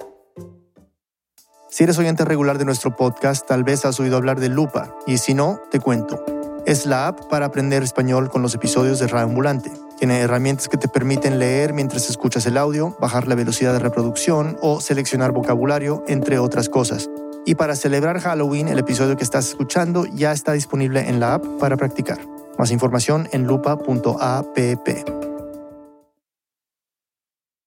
Si 1.73 1.85
eres 1.85 1.97
oyente 1.97 2.27
regular 2.27 2.59
de 2.59 2.67
nuestro 2.67 2.95
podcast, 2.95 3.49
tal 3.49 3.65
vez 3.65 3.87
has 3.87 3.99
oído 3.99 4.19
hablar 4.19 4.39
de 4.39 4.51
Lupa, 4.51 4.95
y 5.07 5.17
si 5.17 5.33
no, 5.33 5.59
te 5.71 5.81
cuento. 5.81 6.23
Es 6.67 6.85
la 6.85 7.07
app 7.07 7.31
para 7.31 7.47
aprender 7.47 7.83
español 7.83 8.29
con 8.29 8.43
los 8.43 8.55
episodios 8.55 8.99
de 8.99 9.07
Radio. 9.07 9.73
Tiene 9.99 10.21
herramientas 10.21 10.69
que 10.69 10.77
te 10.77 10.87
permiten 10.87 11.39
leer 11.39 11.73
mientras 11.73 12.11
escuchas 12.11 12.45
el 12.45 12.59
audio, 12.59 12.95
bajar 13.01 13.27
la 13.27 13.37
velocidad 13.37 13.73
de 13.73 13.79
reproducción 13.79 14.59
o 14.61 14.83
seleccionar 14.83 15.33
vocabulario, 15.33 16.05
entre 16.09 16.39
otras 16.39 16.69
cosas. 16.69 17.09
Y 17.47 17.55
para 17.55 17.75
celebrar 17.75 18.21
Halloween, 18.21 18.69
el 18.69 18.79
episodio 18.79 19.17
que 19.17 19.25
estás 19.25 19.49
escuchando 19.49 20.05
ya 20.05 20.33
está 20.33 20.53
disponible 20.53 21.09
en 21.09 21.21
la 21.21 21.33
app 21.33 21.47
para 21.59 21.79
practicar. 21.79 22.19
Más 22.59 22.71
información 22.71 23.31
en 23.33 23.45
lupa.app. 23.45 24.59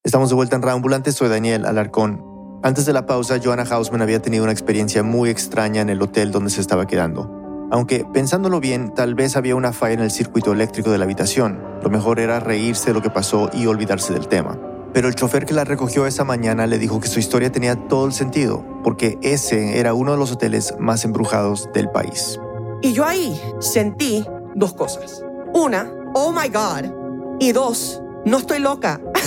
Estamos 0.04 0.30
de 0.30 0.36
vuelta 0.36 0.58
en 0.58 0.62
Radio 0.62 1.02
soy 1.12 1.28
Daniel 1.28 1.66
Alarcón. 1.66 2.35
Antes 2.66 2.88
de 2.88 2.94
la 2.94 3.06
pausa, 3.06 3.40
Joanna 3.40 3.64
Hausman 3.70 4.02
había 4.02 4.24
tenido 4.24 4.44
una 4.44 4.52
experiencia 4.52 5.04
muy 5.04 5.30
extraña 5.30 5.82
en 5.82 5.90
el 5.92 6.02
hotel 6.02 6.32
donde 6.32 6.50
se 6.50 6.62
estaba 6.62 6.88
quedando. 6.88 7.30
Aunque 7.70 8.08
pensándolo 8.12 8.60
bien, 8.60 8.92
tal 8.92 9.14
vez 9.14 9.36
había 9.36 9.56
una 9.56 9.72
falla 9.72 9.94
en 9.94 10.00
el 10.00 10.10
circuito 10.10 10.52
eléctrico 10.52 10.90
de 10.90 10.98
la 10.98 11.04
habitación. 11.04 11.62
Lo 11.84 11.92
mejor 11.92 12.20
era 12.20 12.40
reírse 12.40 12.88
de 12.88 12.96
lo 12.96 13.04
que 13.04 13.12
pasó 13.12 13.52
y 13.54 13.68
olvidarse 13.68 14.14
del 14.14 14.28
tema. 14.28 14.60
Pero 14.94 15.08
el 15.08 15.14
chofer 15.14 15.46
que 15.46 15.54
la 15.54 15.64
recogió 15.64 16.08
esa 16.08 16.24
mañana 16.24 16.66
le 16.66 16.80
dijo 16.80 17.00
que 17.00 17.08
su 17.08 17.20
historia 17.20 17.52
tenía 17.52 17.76
todo 17.88 18.08
el 18.08 18.14
sentido, 18.14 18.66
porque 18.84 19.20
ese 19.22 19.78
era 19.78 19.94
uno 19.94 20.14
de 20.14 20.18
los 20.18 20.32
hoteles 20.32 20.74
más 20.80 21.06
embrujados 21.06 21.70
del 21.72 21.92
país. 21.92 22.40
Y 22.82 22.94
yo 22.94 23.06
ahí 23.06 23.40
sentí 23.60 24.26
dos 24.56 24.74
cosas. 24.74 25.24
Una, 25.54 25.88
oh 26.16 26.32
my 26.32 26.50
God. 26.50 26.92
Y 27.40 27.52
dos, 27.52 28.02
no 28.26 28.40
estoy 28.40 28.58
loca. 28.58 29.00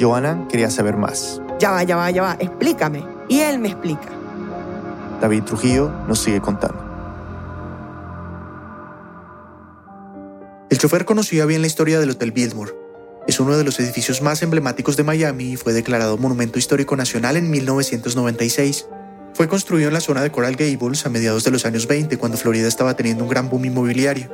Joana 0.00 0.46
quería 0.48 0.70
saber 0.70 0.96
más. 0.96 1.40
Ya 1.58 1.70
va, 1.70 1.82
ya 1.82 1.96
va, 1.96 2.10
ya 2.10 2.22
va, 2.22 2.36
explícame. 2.40 3.04
Y 3.28 3.40
él 3.40 3.58
me 3.58 3.68
explica. 3.68 4.08
David 5.20 5.42
Trujillo 5.44 5.90
nos 6.08 6.20
sigue 6.20 6.40
contando. 6.40 6.90
El 10.70 10.78
chofer 10.78 11.04
conocía 11.04 11.44
bien 11.46 11.60
la 11.60 11.66
historia 11.66 12.00
del 12.00 12.10
Hotel 12.10 12.32
Biltmore. 12.32 12.72
Es 13.26 13.38
uno 13.38 13.56
de 13.56 13.64
los 13.64 13.78
edificios 13.78 14.22
más 14.22 14.42
emblemáticos 14.42 14.96
de 14.96 15.04
Miami 15.04 15.52
y 15.52 15.56
fue 15.56 15.72
declarado 15.72 16.16
Monumento 16.16 16.58
Histórico 16.58 16.96
Nacional 16.96 17.36
en 17.36 17.50
1996. 17.50 18.86
Fue 19.34 19.48
construido 19.48 19.88
en 19.88 19.94
la 19.94 20.00
zona 20.00 20.22
de 20.22 20.32
Coral 20.32 20.56
Gables 20.56 21.06
a 21.06 21.10
mediados 21.10 21.44
de 21.44 21.50
los 21.50 21.66
años 21.66 21.86
20, 21.86 22.16
cuando 22.18 22.38
Florida 22.38 22.66
estaba 22.66 22.96
teniendo 22.96 23.24
un 23.24 23.30
gran 23.30 23.50
boom 23.50 23.66
inmobiliario. 23.66 24.30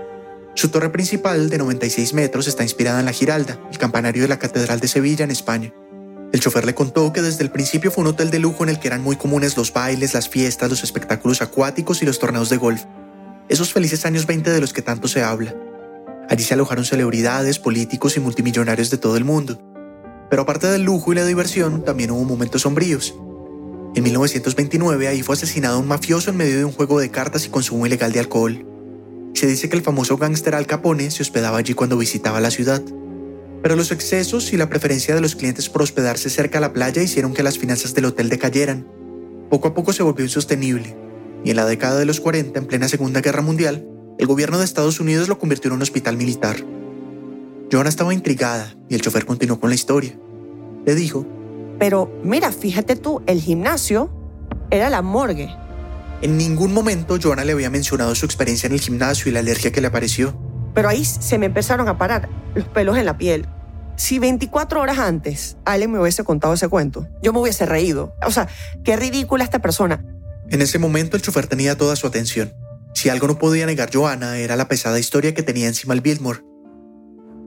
Su 0.57 0.71
torre 0.71 0.89
principal, 0.89 1.51
de 1.51 1.59
96 1.59 2.15
metros, 2.15 2.49
está 2.49 2.63
inspirada 2.63 2.99
en 2.99 3.05
la 3.05 3.13
Giralda, 3.13 3.61
el 3.71 3.77
campanario 3.77 4.23
de 4.23 4.29
la 4.29 4.39
Catedral 4.39 4.81
de 4.81 4.89
Sevilla, 4.89 5.23
en 5.23 5.31
España. 5.31 5.75
El 6.33 6.41
chofer 6.41 6.65
le 6.65 6.75
contó 6.75 7.13
que 7.13 7.21
desde 7.21 7.45
el 7.45 7.51
principio 7.51 7.91
fue 7.91 8.05
un 8.05 8.09
hotel 8.09 8.31
de 8.31 8.39
lujo 8.39 8.65
en 8.65 8.71
el 8.71 8.79
que 8.81 8.89
eran 8.89 9.03
muy 9.03 9.17
comunes 9.17 9.59
los 9.59 9.75
bailes, 9.75 10.15
las 10.15 10.31
fiestas, 10.31 10.71
los 10.71 10.83
espectáculos 10.83 11.43
acuáticos 11.43 12.01
y 12.01 12.07
los 12.07 12.19
torneos 12.19 12.49
de 12.49 12.57
golf. 12.57 12.85
Esos 13.51 13.75
felices 13.75 14.07
años 14.07 14.27
20 14.27 14.51
de 14.51 14.61
los 14.63 14.73
que 14.73 14.81
tanto 14.81 15.09
se 15.09 15.23
habla. 15.23 15.55
Allí 16.31 16.43
se 16.43 16.55
alojaron 16.55 16.87
celebridades, 16.87 17.59
políticos 17.59 18.17
y 18.17 18.21
multimillonarios 18.21 18.89
de 18.89 18.97
todo 18.97 19.19
el 19.19 19.25
mundo. 19.25 19.61
Pero 20.31 20.43
aparte 20.43 20.69
del 20.69 20.85
lujo 20.85 21.13
y 21.13 21.17
la 21.17 21.27
diversión, 21.27 21.85
también 21.85 22.13
hubo 22.13 22.25
momentos 22.25 22.63
sombríos. 22.63 23.15
En 23.95 24.03
1929 24.03 25.07
ahí 25.07 25.23
fue 25.23 25.35
asesinado 25.35 25.79
un 25.81 25.87
mafioso 25.87 26.31
en 26.31 26.39
medio 26.39 26.57
de 26.57 26.65
un 26.65 26.73
juego 26.73 26.99
de 26.99 27.11
cartas 27.11 27.45
y 27.45 27.51
consumo 27.51 27.87
ilegal 27.87 28.13
de 28.13 28.21
alcohol. 28.21 28.76
Se 29.37 29.47
dice 29.47 29.69
que 29.69 29.77
el 29.77 29.83
famoso 29.83 30.17
gángster 30.17 30.55
Al 30.55 30.67
Capone 30.67 31.11
se 31.11 31.23
hospedaba 31.23 31.59
allí 31.59 31.75
cuando 31.75 31.99
visitaba 31.99 32.41
la 32.41 32.51
ciudad. 32.51 32.81
Pero 33.63 33.77
los 33.77 33.93
excesos 33.93 34.51
y 34.55 34.57
la 34.57 34.71
preferencia 34.71 35.15
de 35.15 35.21
los 35.21 35.37
clientes 35.37 35.69
por 35.69 35.83
hospedarse 35.83 36.31
cerca 36.31 36.57
a 36.57 36.63
la 36.63 36.73
playa 36.73 37.03
hicieron 37.03 37.35
que 37.35 37.43
las 37.43 37.59
finanzas 37.59 37.93
del 37.93 38.07
hotel 38.07 38.31
decayeran. 38.31 38.89
Poco 39.51 39.69
a 39.69 39.75
poco 39.75 39.93
se 39.93 40.03
volvió 40.03 40.25
insostenible, 40.25 40.97
y 41.45 41.51
en 41.51 41.57
la 41.57 41.67
década 41.67 41.99
de 41.99 42.07
los 42.07 42.19
40, 42.19 42.59
en 42.59 42.65
plena 42.65 42.89
Segunda 42.89 43.21
Guerra 43.21 43.43
Mundial, 43.43 43.87
el 44.19 44.27
gobierno 44.27 44.57
de 44.57 44.65
Estados 44.65 45.01
Unidos 45.01 45.29
lo 45.29 45.39
convirtió 45.39 45.69
en 45.69 45.75
un 45.75 45.83
hospital 45.83 46.17
militar. 46.17 46.57
Joanna 47.71 47.91
estaba 47.91 48.15
intrigada 48.15 48.75
y 48.89 48.95
el 48.95 49.03
chofer 49.03 49.27
continuó 49.27 49.61
con 49.61 49.69
la 49.69 49.75
historia. 49.75 50.19
Le 50.87 50.95
dijo, 50.95 51.27
Pero 51.79 52.11
mira, 52.23 52.53
fíjate 52.53 52.97
tú, 52.97 53.21
el 53.27 53.43
gimnasio 53.43 54.09
era 54.71 54.89
la 54.89 55.03
morgue. 55.03 55.51
En 56.23 56.39
ningún 56.39 56.73
momento 56.73 57.19
Joanna 57.23 57.45
le 57.45 57.53
había 57.53 57.71
mencionado 57.71 58.15
su 58.15 58.27
experiencia 58.27 58.67
en 58.67 58.73
el 58.73 58.81
gimnasio 58.81 59.31
y 59.31 59.33
la 59.33 59.41
alergia 59.41 59.73
que 59.73 59.81
le 59.81 59.89
apareció. 59.89 60.39
Pero 60.75 60.89
ahí 60.89 61.05
se 61.05 61.39
me 61.39 61.47
empezaron 61.47 61.89
a 61.89 61.99
parar 61.99 62.29
los 62.55 62.67
pelos 62.69 62.97
en 62.97 63.07
la 63.07 63.17
piel 63.19 63.47
si 63.97 64.19
24 64.19 64.81
horas 64.81 64.99
antes 64.99 65.57
alguien 65.65 65.91
me 65.91 65.99
hubiese 65.99 66.23
contado 66.23 66.55
ese 66.55 66.69
cuento, 66.69 67.09
yo 67.23 67.33
me 67.33 67.41
hubiese 67.41 67.67
reído. 67.67 68.15
O 68.25 68.31
sea, 68.31 68.49
qué 68.85 68.97
ridícula 68.97 69.43
esta 69.43 69.61
persona. 69.61 70.05
En 70.51 70.63
ese 70.63 70.79
momento 70.79 71.17
el 71.17 71.23
chofer 71.23 71.47
tenía 71.47 71.77
toda 71.77 71.97
su 71.97 72.07
atención. 72.07 72.53
Si 72.95 73.09
algo 73.09 73.27
no 73.27 73.39
podía 73.39 73.67
negar 73.67 73.91
Joanna 73.93 74.39
era 74.39 74.57
la 74.57 74.69
pesada 74.69 74.99
historia 74.99 75.35
que 75.35 75.43
tenía 75.43 75.67
encima 75.67 75.95
el 75.95 76.03
Biltmore. 76.03 76.41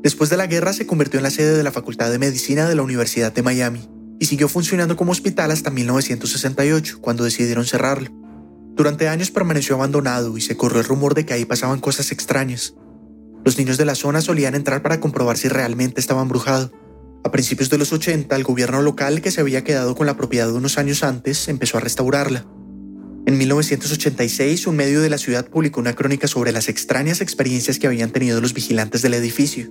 Después 0.02 0.30
de 0.30 0.38
la 0.38 0.48
guerra 0.48 0.74
se 0.74 0.88
convirtió 0.88 1.20
en 1.20 1.24
la 1.24 1.32
sede 1.32 1.56
de 1.56 1.64
la 1.64 1.72
Facultad 1.72 2.10
de 2.10 2.20
Medicina 2.20 2.68
de 2.68 2.76
la 2.76 2.82
Universidad 2.82 3.32
de 3.32 3.44
Miami 3.44 3.90
y 4.20 4.26
siguió 4.26 4.48
funcionando 4.50 4.98
como 4.98 5.12
hospital 5.12 5.52
hasta 5.52 5.70
1968, 5.70 7.00
cuando 7.00 7.24
decidieron 7.24 7.66
cerrarlo. 7.66 8.10
Durante 8.80 9.10
años 9.10 9.30
permaneció 9.30 9.76
abandonado 9.76 10.38
y 10.38 10.42
se 10.42 10.56
corrió 10.56 10.80
el 10.80 10.88
rumor 10.88 11.14
de 11.14 11.26
que 11.26 11.34
ahí 11.34 11.44
pasaban 11.44 11.82
cosas 11.82 12.14
extrañas. 12.14 12.76
Los 13.44 13.58
niños 13.58 13.78
de 13.78 13.84
la 13.84 13.94
zona 13.94 14.22
solían 14.22 14.56
entrar 14.56 14.82
para 14.82 15.02
comprobar 15.02 15.38
si 15.38 15.50
realmente 15.50 16.00
estaba 16.00 16.22
embrujado. 16.22 16.72
A 17.26 17.30
principios 17.30 17.70
de 17.70 17.78
los 17.78 17.92
80, 17.92 18.34
el 18.34 18.46
gobierno 18.46 18.82
local, 18.82 19.22
que 19.22 19.32
se 19.32 19.42
había 19.42 19.66
quedado 19.66 19.96
con 19.96 20.06
la 20.06 20.16
propiedad 20.16 20.50
unos 20.54 20.78
años 20.78 21.04
antes, 21.04 21.50
empezó 21.50 21.76
a 21.76 21.82
restaurarla. 21.82 22.46
En 23.26 23.38
1986, 23.38 24.66
un 24.66 24.78
medio 24.78 25.02
de 25.02 25.10
la 25.10 25.18
ciudad 25.18 25.50
publicó 25.50 25.82
una 25.82 25.94
crónica 25.94 26.30
sobre 26.30 26.54
las 26.54 26.70
extrañas 26.70 27.20
experiencias 27.20 27.80
que 27.80 27.88
habían 27.88 28.12
tenido 28.12 28.40
los 28.40 28.54
vigilantes 28.54 29.02
del 29.02 29.14
edificio. 29.14 29.70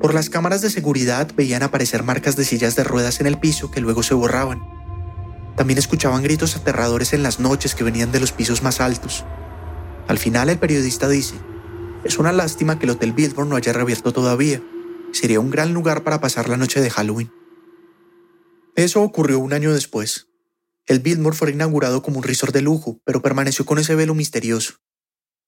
Por 0.00 0.14
las 0.14 0.30
cámaras 0.30 0.62
de 0.62 0.70
seguridad 0.70 1.28
veían 1.36 1.64
aparecer 1.64 2.04
marcas 2.04 2.36
de 2.36 2.44
sillas 2.44 2.76
de 2.76 2.84
ruedas 2.84 3.18
en 3.18 3.26
el 3.26 3.40
piso 3.40 3.72
que 3.72 3.80
luego 3.80 4.04
se 4.04 4.14
borraban. 4.14 4.77
También 5.58 5.78
escuchaban 5.78 6.22
gritos 6.22 6.54
aterradores 6.54 7.12
en 7.12 7.24
las 7.24 7.40
noches 7.40 7.74
que 7.74 7.82
venían 7.82 8.12
de 8.12 8.20
los 8.20 8.30
pisos 8.30 8.62
más 8.62 8.80
altos. 8.80 9.24
Al 10.06 10.16
final 10.16 10.48
el 10.50 10.58
periodista 10.60 11.08
dice, 11.08 11.34
es 12.04 12.16
una 12.16 12.30
lástima 12.30 12.78
que 12.78 12.86
el 12.86 12.90
Hotel 12.90 13.12
Biltmore 13.12 13.50
no 13.50 13.56
haya 13.56 13.72
reabierto 13.72 14.12
todavía. 14.12 14.62
Sería 15.12 15.40
un 15.40 15.50
gran 15.50 15.74
lugar 15.74 16.04
para 16.04 16.20
pasar 16.20 16.48
la 16.48 16.56
noche 16.56 16.80
de 16.80 16.90
Halloween. 16.90 17.32
Eso 18.76 19.02
ocurrió 19.02 19.40
un 19.40 19.52
año 19.52 19.74
después. 19.74 20.28
El 20.86 21.00
Biltmore 21.00 21.36
fue 21.36 21.50
inaugurado 21.50 22.02
como 22.02 22.18
un 22.18 22.22
resort 22.22 22.54
de 22.54 22.62
lujo, 22.62 23.00
pero 23.04 23.20
permaneció 23.20 23.66
con 23.66 23.80
ese 23.80 23.96
velo 23.96 24.14
misterioso. 24.14 24.74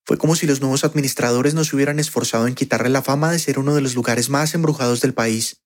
Fue 0.05 0.18
como 0.18 0.35
si 0.35 0.44
los 0.44 0.61
nuevos 0.61 0.83
administradores 0.83 1.55
no 1.55 1.62
se 1.62 1.77
hubieran 1.77 2.01
esforzado 2.01 2.49
en 2.49 2.57
quitarle 2.57 2.88
la 2.88 3.03
fama 3.03 3.31
de 3.31 3.38
ser 3.38 3.61
uno 3.61 3.77
de 3.77 3.81
los 3.81 3.94
lugares 3.94 4.29
más 4.29 4.55
embrujados 4.55 5.03
del 5.03 5.14
país. 5.14 5.62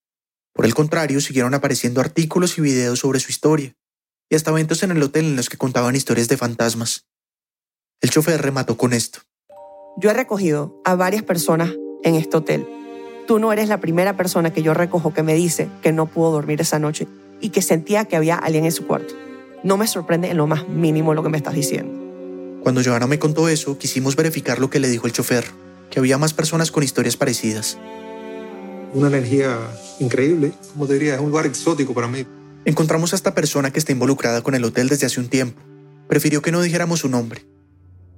Por 0.53 0.67
el 0.67 0.75
contrario, 0.75 1.23
siguieron 1.23 1.55
apareciendo 1.55 2.03
artículos 2.03 2.59
y 2.59 2.61
videos 2.61 2.99
sobre 2.99 3.21
su 3.21 3.31
historia, 3.31 3.75
y 4.35 4.37
hasta 4.37 4.51
eventos 4.51 4.83
en 4.83 4.91
el 4.91 5.01
hotel 5.01 5.27
en 5.27 5.37
los 5.37 5.49
que 5.49 5.57
contaban 5.57 5.95
historias 5.95 6.27
de 6.27 6.37
fantasmas. 6.37 7.07
El 8.01 8.11
chofer 8.11 8.43
remató 8.43 8.77
con 8.77 8.93
esto. 8.93 9.21
Yo 9.97 10.11
he 10.11 10.13
recogido 10.13 10.83
a 10.85 10.97
varias 10.97 11.23
personas 11.23 11.71
en 12.03 12.17
este 12.17 12.39
hotel. 12.39 12.67
Tú 13.29 13.39
no 13.39 13.53
eres 13.53 13.69
la 13.69 13.79
primera 13.79 14.17
persona 14.17 14.53
que 14.53 14.61
yo 14.61 14.75
recojo 14.75 15.15
que 15.15 15.23
me 15.23 15.35
dice 15.35 15.69
que 15.83 15.93
no 15.93 16.07
pudo 16.07 16.33
dormir 16.33 16.61
esa 16.61 16.81
noche 16.81 17.07
y 17.41 17.51
que 17.51 17.63
sentía 17.63 18.07
que 18.07 18.17
había 18.17 18.35
alguien 18.35 18.65
en 18.65 18.73
su 18.73 18.89
cuarto. 18.89 19.15
No 19.63 19.77
me 19.77 19.87
sorprende 19.87 20.29
en 20.31 20.37
lo 20.37 20.49
más 20.49 20.69
mínimo 20.69 21.15
lo 21.15 21.23
que 21.23 21.29
me 21.29 21.37
estás 21.37 21.55
diciendo. 21.55 22.61
Cuando 22.61 22.83
Johanna 22.85 23.07
me 23.07 23.21
contó 23.21 23.49
eso, 23.49 23.79
quisimos 23.79 24.17
verificar 24.17 24.59
lo 24.59 24.69
que 24.69 24.81
le 24.81 24.89
dijo 24.89 25.07
el 25.07 25.13
chofer, 25.13 25.45
que 25.91 26.01
había 26.01 26.19
más 26.19 26.35
personas 26.35 26.73
con 26.73 26.83
historias 26.83 27.17
parecidas. 27.17 27.79
Una 28.95 29.07
energía 29.07 29.59
increíble, 30.01 30.55
como 30.73 30.89
te 30.89 30.95
diría, 30.95 31.15
es 31.15 31.21
un 31.21 31.31
lugar 31.31 31.47
exótico 31.47 31.95
para 31.95 32.09
mí. 32.09 32.27
Encontramos 32.67 33.13
a 33.13 33.17
esta 33.17 33.35
persona 33.35 33.71
que 33.71 33.79
está 33.79 33.93
involucrada 33.93 34.41
con 34.43 34.55
el 34.55 34.65
hotel 34.65 34.89
desde 34.89 35.07
hace 35.07 35.21
un 35.21 35.29
tiempo. 35.29 35.61
Prefirió 36.09 36.41
que 36.41 36.51
no 36.51 36.63
dijéramos 36.63 37.01
su 37.01 37.11
nombre. 37.11 37.47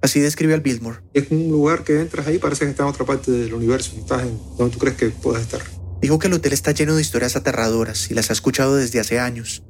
Así 0.02 0.20
describe 0.20 0.54
al 0.54 0.60
Biltmore. 0.60 1.00
Es 1.14 1.32
un 1.32 1.50
lugar 1.50 1.82
que 1.82 2.00
entras 2.00 2.28
ahí, 2.28 2.38
parece 2.38 2.64
que 2.64 2.70
está 2.70 2.84
en 2.84 2.90
otra 2.90 3.04
parte 3.04 3.32
del 3.32 3.52
universo, 3.54 3.96
estás 3.98 4.22
en 4.22 4.38
donde 4.56 4.72
tú 4.72 4.78
crees 4.78 4.96
que 4.96 5.08
puedes 5.08 5.42
estar. 5.42 5.60
Dijo 6.00 6.20
que 6.20 6.28
el 6.28 6.34
hotel 6.34 6.52
está 6.52 6.70
lleno 6.70 6.94
de 6.94 7.02
historias 7.02 7.34
aterradoras 7.34 8.08
y 8.10 8.14
las 8.14 8.30
ha 8.30 8.34
escuchado 8.34 8.76
desde 8.76 9.00
hace 9.00 9.18
años. 9.18 9.64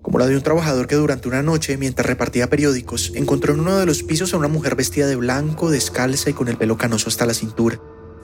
Como 0.00 0.18
la 0.18 0.26
de 0.26 0.36
un 0.36 0.42
trabajador 0.42 0.86
que 0.86 0.94
durante 0.94 1.28
una 1.28 1.42
noche, 1.42 1.76
mientras 1.76 2.06
repartía 2.06 2.48
periódicos, 2.48 3.12
encontró 3.14 3.52
en 3.52 3.60
uno 3.60 3.76
de 3.76 3.84
los 3.84 4.02
pisos 4.02 4.32
a 4.32 4.38
una 4.38 4.48
mujer 4.48 4.74
vestida 4.74 5.06
de 5.06 5.16
blanco, 5.16 5.70
descalza 5.70 6.30
y 6.30 6.34
con 6.34 6.48
el 6.48 6.56
pelo 6.56 6.78
canoso 6.78 7.08
hasta 7.08 7.26
la 7.26 7.34
cintura. 7.34 7.78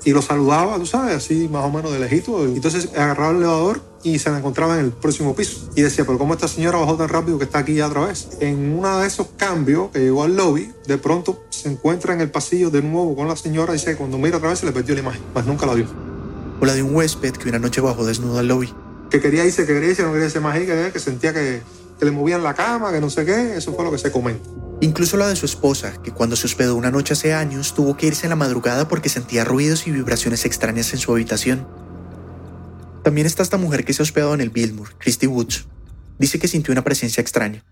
Y 0.04 0.12
lo 0.12 0.22
saludaba, 0.22 0.76
tú 0.76 0.86
sabes, 0.86 1.14
así 1.14 1.48
más 1.48 1.64
o 1.64 1.70
menos 1.70 1.92
de 1.92 1.98
lejito. 1.98 2.44
Entonces 2.44 2.90
agarraba 2.94 3.30
el 3.30 3.36
elevador 3.38 3.82
y 4.02 4.18
se 4.18 4.30
la 4.30 4.38
encontraba 4.38 4.78
en 4.78 4.86
el 4.86 4.92
próximo 4.92 5.34
piso. 5.34 5.68
Y 5.74 5.82
decía, 5.82 6.04
pero 6.04 6.18
¿cómo 6.18 6.34
esta 6.34 6.48
señora 6.48 6.78
bajó 6.78 6.96
tan 6.96 7.08
rápido 7.08 7.38
que 7.38 7.44
está 7.44 7.58
aquí 7.58 7.74
ya 7.74 7.86
otra 7.86 8.06
vez? 8.06 8.28
En 8.40 8.78
uno 8.78 8.98
de 8.98 9.06
esos 9.06 9.28
cambios 9.36 9.90
que 9.90 9.98
llegó 9.98 10.22
al 10.22 10.36
lobby, 10.36 10.72
de 10.86 10.98
pronto 10.98 11.42
se 11.50 11.70
encuentra 11.70 12.14
en 12.14 12.20
el 12.20 12.30
pasillo 12.30 12.70
de 12.70 12.82
nuevo 12.82 13.14
con 13.14 13.28
la 13.28 13.36
señora 13.36 13.74
y 13.74 13.76
dice, 13.76 13.96
cuando 13.96 14.16
mira 14.18 14.38
otra 14.38 14.50
vez 14.50 14.60
se 14.60 14.66
le 14.66 14.72
perdió 14.72 14.94
la 14.94 15.02
imagen, 15.02 15.20
más 15.34 15.46
nunca 15.46 15.66
la 15.66 15.74
vio. 15.74 15.86
O 16.60 16.64
la 16.64 16.74
de 16.74 16.82
un 16.82 16.94
huésped 16.94 17.32
que 17.32 17.48
una 17.48 17.58
noche 17.58 17.80
bajó 17.80 18.04
desnudo 18.04 18.38
al 18.38 18.48
lobby. 18.48 18.72
Que 19.10 19.20
quería 19.20 19.44
irse, 19.44 19.66
que 19.66 19.74
quería 19.74 19.90
irse, 19.90 20.02
no 20.02 20.12
quería 20.12 20.26
irse 20.26 20.40
más 20.40 20.54
ahí, 20.54 20.66
que, 20.66 20.90
que 20.92 20.98
sentía 20.98 21.34
que, 21.34 21.62
que 21.98 22.04
le 22.04 22.10
movían 22.10 22.42
la 22.42 22.54
cama, 22.54 22.92
que 22.92 23.00
no 23.00 23.10
sé 23.10 23.24
qué, 23.24 23.56
eso 23.56 23.74
fue 23.74 23.84
lo 23.84 23.90
que 23.90 23.98
se 23.98 24.10
comenta. 24.10 24.48
Incluso 24.82 25.18
la 25.18 25.28
de 25.28 25.36
su 25.36 25.44
esposa, 25.44 26.00
que 26.02 26.10
cuando 26.10 26.36
se 26.36 26.46
hospedó 26.46 26.74
una 26.74 26.90
noche 26.90 27.12
hace 27.12 27.34
años 27.34 27.74
tuvo 27.74 27.98
que 27.98 28.06
irse 28.06 28.24
en 28.24 28.30
la 28.30 28.36
madrugada 28.36 28.88
porque 28.88 29.10
sentía 29.10 29.44
ruidos 29.44 29.86
y 29.86 29.90
vibraciones 29.90 30.46
extrañas 30.46 30.94
en 30.94 30.98
su 30.98 31.12
habitación. 31.12 31.68
También 33.02 33.26
está 33.26 33.42
esta 33.42 33.58
mujer 33.58 33.84
que 33.84 33.92
se 33.92 34.00
ha 34.00 34.04
hospedado 34.04 34.32
en 34.32 34.40
el 34.40 34.48
Biltmore, 34.48 34.92
Christy 34.98 35.26
Woods. 35.26 35.66
Dice 36.18 36.38
que 36.38 36.48
sintió 36.48 36.72
una 36.72 36.82
presencia 36.82 37.20
extraña. 37.20 37.62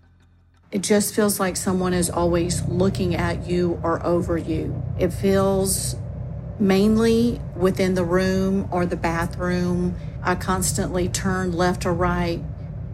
It 0.71 0.83
just 0.83 1.15
feels 1.15 1.39
like 1.39 1.57
someone 1.57 1.95
is 1.95 2.11
always 2.11 2.63
looking 2.67 3.15
at 3.15 3.47
you 3.47 3.79
or 3.81 4.05
over 4.05 4.37
you. 4.37 4.71
It 4.99 5.11
feels 5.11 5.95
mainly 6.59 7.41
within 7.55 7.95
the 7.95 8.03
room 8.03 8.67
or 8.69 8.85
the 8.85 8.95
bathroom. 8.95 9.95
I 10.23 10.35
constantly 10.35 11.09
turn 11.09 11.53
left 11.53 11.87
or 11.87 11.93
right, 11.93 12.39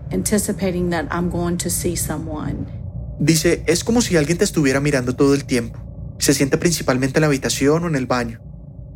anticipating 0.10 0.92
that 0.92 1.08
I'm 1.12 1.30
going 1.30 1.58
to 1.58 1.70
see 1.70 1.98
someone. 1.98 2.75
Dice, 3.20 3.64
es 3.66 3.84
como 3.84 4.02
si 4.02 4.18
alguien 4.18 4.38
te 4.38 4.44
estuviera 4.44 4.82
mirando 4.82 5.16
todo 5.16 5.34
el 5.34 5.46
tiempo. 5.46 5.80
Se 6.20 6.34
siente 6.34 6.58
principalmente 6.58 7.20
en 7.20 7.22
la 7.22 7.28
habitación 7.28 7.84
o 7.84 7.88
en 7.88 7.96
el 7.96 8.08
baño. 8.08 8.42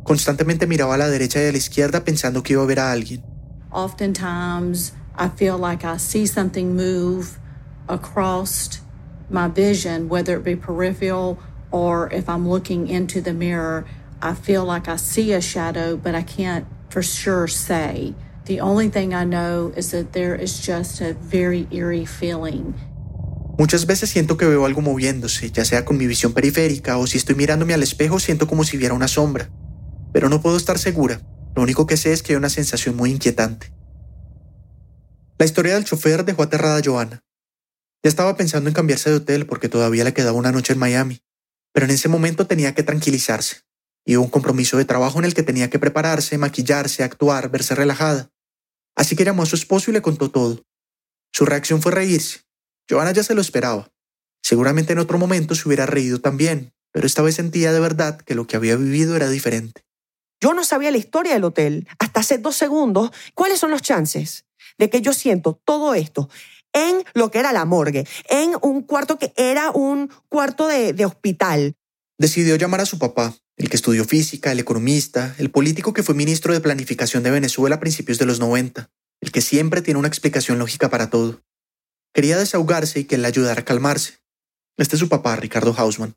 Constantemente 0.02 0.66
miraba 0.66 0.94
a 0.94 0.98
la 0.98 1.08
derecha 1.08 1.42
y 1.42 1.46
a 1.46 1.52
la 1.52 1.58
izquierda 1.58 2.04
pensando 2.04 2.42
que 2.42 2.52
iba 2.54 2.62
a 2.62 2.66
ver 2.66 2.80
a 2.80 2.92
alguien. 2.92 3.22
Oftentimes, 3.70 4.92
I 5.16 5.28
feel 5.28 5.58
like 5.58 5.84
I 5.84 5.98
see 5.98 6.26
something 6.26 6.74
move 6.74 7.38
across 7.88 8.80
my 9.30 9.48
vision, 9.48 10.08
whether 10.08 10.36
it 10.36 10.44
be 10.44 10.56
peripheral 10.56 11.38
or 11.70 12.12
if 12.12 12.28
I'm 12.28 12.48
looking 12.48 12.88
into 12.88 13.20
the 13.20 13.32
mirror. 13.32 13.86
I 14.20 14.34
feel 14.34 14.64
like 14.66 14.88
I 14.88 14.96
see 14.96 15.32
a 15.32 15.40
shadow, 15.40 15.96
but 15.96 16.14
I 16.14 16.22
can't 16.22 16.66
for 16.90 17.02
sure 17.02 17.46
say. 17.46 18.14
The 18.46 18.60
only 18.60 18.88
thing 18.88 19.14
I 19.14 19.24
know 19.24 19.72
is 19.76 19.92
that 19.92 20.12
there 20.12 20.34
is 20.34 20.60
just 20.60 21.00
a 21.00 21.14
very 21.14 21.68
eerie 21.70 22.04
feeling. 22.04 22.74
Muchas 23.60 23.84
veces 23.84 24.08
siento 24.08 24.38
que 24.38 24.46
veo 24.46 24.64
algo 24.64 24.80
moviéndose, 24.80 25.50
ya 25.50 25.66
sea 25.66 25.84
con 25.84 25.98
mi 25.98 26.06
visión 26.06 26.32
periférica 26.32 26.96
o 26.96 27.06
si 27.06 27.18
estoy 27.18 27.34
mirándome 27.34 27.74
al 27.74 27.82
espejo 27.82 28.18
siento 28.18 28.46
como 28.46 28.64
si 28.64 28.78
viera 28.78 28.94
una 28.94 29.06
sombra. 29.06 29.50
Pero 30.14 30.30
no 30.30 30.40
puedo 30.40 30.56
estar 30.56 30.78
segura. 30.78 31.20
Lo 31.54 31.60
único 31.60 31.86
que 31.86 31.98
sé 31.98 32.14
es 32.14 32.22
que 32.22 32.32
hay 32.32 32.38
una 32.38 32.48
sensación 32.48 32.96
muy 32.96 33.10
inquietante. 33.10 33.70
La 35.36 35.44
historia 35.44 35.74
del 35.74 35.84
chofer 35.84 36.24
dejó 36.24 36.42
aterrada 36.42 36.78
a 36.78 36.82
Joanna. 36.82 37.22
Ya 38.02 38.08
estaba 38.08 38.34
pensando 38.34 38.70
en 38.70 38.74
cambiarse 38.74 39.10
de 39.10 39.16
hotel 39.16 39.44
porque 39.44 39.68
todavía 39.68 40.04
le 40.04 40.14
quedaba 40.14 40.38
una 40.38 40.52
noche 40.52 40.72
en 40.72 40.78
Miami, 40.78 41.20
pero 41.74 41.84
en 41.84 41.92
ese 41.92 42.08
momento 42.08 42.46
tenía 42.46 42.74
que 42.74 42.82
tranquilizarse. 42.82 43.58
Y 44.06 44.16
un 44.16 44.30
compromiso 44.30 44.78
de 44.78 44.86
trabajo 44.86 45.18
en 45.18 45.26
el 45.26 45.34
que 45.34 45.42
tenía 45.42 45.68
que 45.68 45.78
prepararse, 45.78 46.38
maquillarse, 46.38 47.04
actuar, 47.04 47.50
verse 47.50 47.74
relajada. 47.74 48.30
Así 48.96 49.16
que 49.16 49.26
llamó 49.26 49.42
a 49.42 49.46
su 49.46 49.56
esposo 49.56 49.90
y 49.90 49.92
le 49.92 50.00
contó 50.00 50.30
todo. 50.30 50.64
Su 51.30 51.44
reacción 51.44 51.82
fue 51.82 51.92
reírse. 51.92 52.49
Joanna 52.90 53.12
ya 53.12 53.22
se 53.22 53.34
lo 53.34 53.40
esperaba. 53.40 53.92
Seguramente 54.42 54.92
en 54.92 54.98
otro 54.98 55.16
momento 55.16 55.54
se 55.54 55.68
hubiera 55.68 55.86
reído 55.86 56.20
también, 56.20 56.72
pero 56.92 57.06
esta 57.06 57.22
vez 57.22 57.36
sentía 57.36 57.72
de 57.72 57.78
verdad 57.78 58.20
que 58.20 58.34
lo 58.34 58.48
que 58.48 58.56
había 58.56 58.74
vivido 58.74 59.14
era 59.14 59.28
diferente. 59.28 59.82
Yo 60.42 60.54
no 60.54 60.64
sabía 60.64 60.90
la 60.90 60.98
historia 60.98 61.34
del 61.34 61.44
hotel 61.44 61.86
hasta 61.98 62.20
hace 62.20 62.38
dos 62.38 62.56
segundos. 62.56 63.10
¿Cuáles 63.34 63.60
son 63.60 63.70
los 63.70 63.82
chances 63.82 64.46
de 64.76 64.90
que 64.90 65.02
yo 65.02 65.12
siento 65.12 65.60
todo 65.64 65.94
esto 65.94 66.28
en 66.72 67.04
lo 67.14 67.30
que 67.30 67.38
era 67.38 67.52
la 67.52 67.64
morgue, 67.64 68.06
en 68.28 68.54
un 68.62 68.82
cuarto 68.82 69.18
que 69.18 69.32
era 69.36 69.70
un 69.70 70.10
cuarto 70.28 70.66
de, 70.66 70.92
de 70.92 71.04
hospital? 71.04 71.76
Decidió 72.18 72.56
llamar 72.56 72.80
a 72.80 72.86
su 72.86 72.98
papá, 72.98 73.36
el 73.56 73.68
que 73.68 73.76
estudió 73.76 74.04
física, 74.04 74.50
el 74.50 74.58
economista, 74.58 75.34
el 75.38 75.50
político 75.50 75.92
que 75.92 76.02
fue 76.02 76.14
ministro 76.14 76.52
de 76.54 76.60
Planificación 76.60 77.22
de 77.22 77.30
Venezuela 77.30 77.76
a 77.76 77.80
principios 77.80 78.18
de 78.18 78.26
los 78.26 78.40
90, 78.40 78.90
el 79.20 79.32
que 79.32 79.42
siempre 79.42 79.82
tiene 79.82 79.98
una 80.00 80.08
explicación 80.08 80.58
lógica 80.58 80.90
para 80.90 81.10
todo. 81.10 81.40
Quería 82.12 82.36
desahogarse 82.36 83.00
y 83.00 83.04
que 83.04 83.18
le 83.18 83.26
ayudara 83.26 83.60
a 83.60 83.64
calmarse. 83.64 84.14
Este 84.76 84.96
es 84.96 85.00
su 85.00 85.08
papá, 85.08 85.36
Ricardo 85.36 85.74
Hausman. 85.76 86.14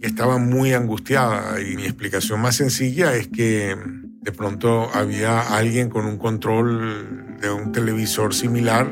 Estaba 0.00 0.38
muy 0.38 0.72
angustiada 0.72 1.60
y 1.60 1.74
mi 1.76 1.84
explicación 1.84 2.40
más 2.40 2.56
sencilla 2.56 3.14
es 3.14 3.28
que 3.28 3.74
de 4.20 4.32
pronto 4.32 4.90
había 4.94 5.40
alguien 5.56 5.88
con 5.88 6.04
un 6.04 6.18
control 6.18 7.38
de 7.40 7.50
un 7.50 7.72
televisor 7.72 8.34
similar 8.34 8.86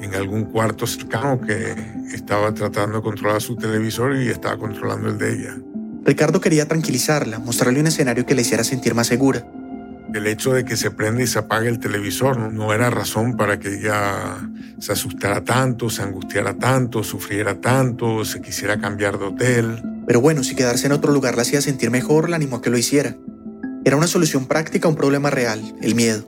en 0.00 0.14
algún 0.14 0.44
cuarto 0.44 0.86
cercano 0.86 1.40
que 1.40 1.74
estaba 2.12 2.54
tratando 2.54 2.98
de 2.98 3.02
controlar 3.02 3.42
su 3.42 3.56
televisor 3.56 4.16
y 4.16 4.28
estaba 4.28 4.56
controlando 4.56 5.08
el 5.08 5.18
de 5.18 5.32
ella. 5.32 5.56
Ricardo 6.04 6.40
quería 6.40 6.68
tranquilizarla, 6.68 7.38
mostrarle 7.40 7.80
un 7.80 7.88
escenario 7.88 8.24
que 8.24 8.34
le 8.34 8.42
hiciera 8.42 8.62
sentir 8.64 8.94
más 8.94 9.08
segura. 9.08 9.44
El 10.16 10.26
hecho 10.26 10.54
de 10.54 10.64
que 10.64 10.76
se 10.76 10.90
prenda 10.90 11.22
y 11.22 11.26
se 11.26 11.38
apague 11.38 11.68
el 11.68 11.78
televisor 11.78 12.38
no, 12.38 12.50
no 12.50 12.72
era 12.72 12.88
razón 12.88 13.36
para 13.36 13.58
que 13.58 13.74
ella 13.74 14.48
se 14.78 14.92
asustara 14.92 15.44
tanto, 15.44 15.90
se 15.90 16.02
angustiara 16.02 16.54
tanto, 16.54 17.04
sufriera 17.04 17.60
tanto, 17.60 18.24
se 18.24 18.40
quisiera 18.40 18.78
cambiar 18.78 19.18
de 19.18 19.26
hotel. 19.26 19.82
Pero 20.06 20.22
bueno, 20.22 20.42
si 20.42 20.54
quedarse 20.54 20.86
en 20.86 20.92
otro 20.92 21.12
lugar 21.12 21.36
la 21.36 21.42
hacía 21.42 21.60
sentir 21.60 21.90
mejor, 21.90 22.30
la 22.30 22.36
animó 22.36 22.56
a 22.56 22.62
que 22.62 22.70
lo 22.70 22.78
hiciera. 22.78 23.14
Era 23.84 23.96
una 23.96 24.06
solución 24.06 24.46
práctica 24.46 24.88
a 24.88 24.90
un 24.90 24.96
problema 24.96 25.28
real, 25.28 25.60
el 25.82 25.94
miedo. 25.94 26.26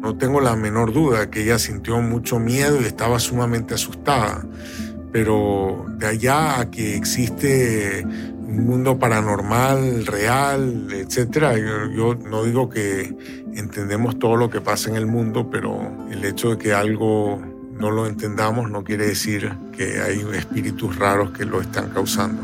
No 0.00 0.16
tengo 0.16 0.40
la 0.40 0.54
menor 0.54 0.92
duda 0.92 1.28
que 1.28 1.42
ella 1.42 1.58
sintió 1.58 2.00
mucho 2.00 2.38
miedo 2.38 2.80
y 2.80 2.84
estaba 2.84 3.18
sumamente 3.18 3.74
asustada. 3.74 4.46
Pero 5.12 5.86
de 5.98 6.06
allá 6.06 6.60
a 6.60 6.70
que 6.70 6.94
existe 6.94 8.06
un 8.48 8.64
mundo 8.64 8.98
paranormal, 8.98 10.06
real, 10.06 10.88
etcétera, 10.90 11.54
yo, 11.58 12.14
no 12.14 12.44
digo 12.44 12.70
que 12.70 13.14
entendemos 13.54 14.18
todo 14.18 14.36
lo 14.36 14.48
que 14.48 14.62
pasa 14.62 14.88
en 14.88 14.96
el 14.96 15.06
mundo, 15.06 15.50
pero 15.50 16.08
el 16.10 16.24
hecho 16.24 16.50
de 16.50 16.58
que 16.58 16.72
algo 16.72 17.42
no 17.72 17.90
lo 17.90 18.06
entendamos 18.06 18.70
no 18.70 18.84
quiere 18.84 19.06
decir 19.06 19.54
que 19.76 20.00
hay 20.00 20.26
espíritus 20.34 20.96
raros 20.96 21.30
que 21.32 21.44
lo 21.44 21.60
están 21.60 21.90
causando. 21.90 22.42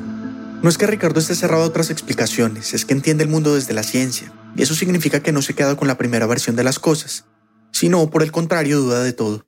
No 0.62 0.68
es 0.68 0.76
que 0.76 0.86
Ricardo 0.86 1.20
esté 1.20 1.34
cerrado 1.34 1.62
a 1.62 1.66
otras 1.66 1.88
explicaciones, 1.88 2.74
es 2.74 2.84
que 2.84 2.92
entiende 2.92 3.24
el 3.24 3.30
mundo 3.30 3.54
desde 3.54 3.72
la 3.72 3.82
ciencia, 3.82 4.30
y 4.56 4.62
eso 4.62 4.74
significa 4.74 5.20
que 5.20 5.32
no 5.32 5.40
se 5.40 5.54
queda 5.54 5.74
con 5.74 5.88
la 5.88 5.96
primera 5.96 6.26
versión 6.26 6.54
de 6.54 6.64
las 6.64 6.78
cosas, 6.78 7.24
sino 7.72 8.10
por 8.10 8.22
el 8.22 8.30
contrario 8.30 8.78
duda 8.78 9.02
de 9.02 9.14
todo. 9.14 9.46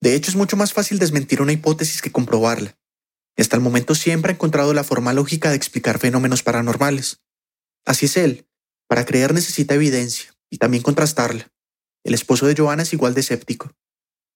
De 0.00 0.16
hecho, 0.16 0.32
es 0.32 0.36
mucho 0.36 0.56
más 0.56 0.72
fácil 0.72 0.98
desmentir 0.98 1.40
una 1.40 1.52
hipótesis 1.52 2.02
que 2.02 2.10
comprobarla. 2.10 2.76
Y 3.36 3.42
hasta 3.42 3.56
el 3.56 3.62
momento 3.62 3.94
siempre 3.94 4.30
ha 4.30 4.34
encontrado 4.34 4.74
la 4.74 4.84
forma 4.84 5.12
lógica 5.12 5.50
de 5.50 5.56
explicar 5.56 5.98
fenómenos 5.98 6.42
paranormales. 6.42 7.20
Así 7.84 8.06
es 8.06 8.16
él. 8.16 8.48
Para 8.88 9.04
creer 9.04 9.34
necesita 9.34 9.74
evidencia 9.74 10.34
y 10.50 10.58
también 10.58 10.82
contrastarla. 10.82 11.50
El 12.04 12.14
esposo 12.14 12.46
de 12.46 12.54
Joana 12.56 12.82
es 12.82 12.92
igual 12.92 13.14
de 13.14 13.20
escéptico. 13.20 13.72